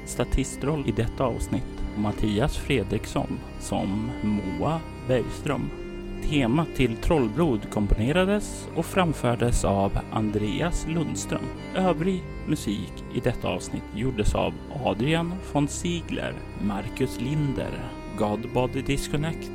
Statistroll 0.06 0.84
i 0.86 0.92
detta 0.92 1.24
avsnitt 1.24 1.84
Mattias 1.96 2.56
Fredriksson 2.56 3.38
som 3.60 4.10
Moa 4.22 4.80
Bergström. 5.08 5.81
Temat 6.30 6.68
till 6.76 6.96
Trollblod 6.96 7.70
komponerades 7.70 8.68
och 8.76 8.86
framfördes 8.86 9.64
av 9.64 9.98
Andreas 10.12 10.86
Lundström. 10.88 11.44
Övrig 11.74 12.22
musik 12.46 12.92
i 13.14 13.20
detta 13.20 13.48
avsnitt 13.48 13.82
gjordes 13.94 14.34
av 14.34 14.54
Adrian 14.84 15.34
von 15.52 15.68
Ziegler, 15.68 16.34
Marcus 16.62 17.20
Linder, 17.20 17.70
Godbody 18.18 18.82
Disconnect 18.82 19.52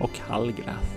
och 0.00 0.18
Hallgrath. 0.28 0.90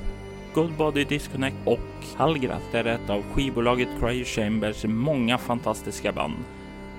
Godbody 0.54 1.04
Disconnect 1.04 1.58
och 1.66 2.06
Hallgrath 2.16 2.76
är 2.76 2.86
ett 2.86 3.10
av 3.10 3.24
skivbolaget 3.34 3.90
Cryo 4.00 4.26
Chambers 4.26 4.86
många 4.86 5.38
fantastiska 5.38 6.12
band. 6.12 6.44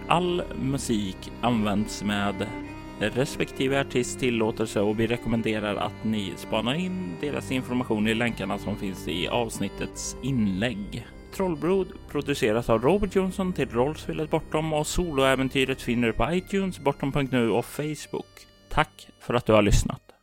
All 0.08 0.42
musik 0.62 1.32
används 1.40 2.04
med 2.04 2.46
respektive 3.00 3.80
artist 3.80 4.20
tillåtelse 4.20 4.80
och 4.80 5.00
vi 5.00 5.06
rekommenderar 5.06 5.76
att 5.76 6.04
ni 6.04 6.32
spanar 6.36 6.74
in 6.74 7.16
deras 7.20 7.52
information 7.52 8.08
i 8.08 8.14
länkarna 8.14 8.58
som 8.58 8.76
finns 8.76 9.08
i 9.08 9.28
avsnittets 9.28 10.16
inlägg. 10.22 11.06
Trollbrod 11.34 11.88
produceras 12.08 12.70
av 12.70 12.82
Robert 12.82 13.14
Jonsson 13.14 13.52
till 13.52 13.70
rollspelet 13.70 14.30
Bortom 14.30 14.72
och 14.72 14.86
soloäventyret 14.86 15.82
finner 15.82 16.06
du 16.06 16.12
på 16.12 16.32
iTunes, 16.32 16.78
bortom.nu 16.78 17.50
och 17.50 17.64
Facebook. 17.64 18.46
Tack 18.70 19.08
för 19.20 19.34
att 19.34 19.46
du 19.46 19.52
har 19.52 19.62
lyssnat. 19.62 20.13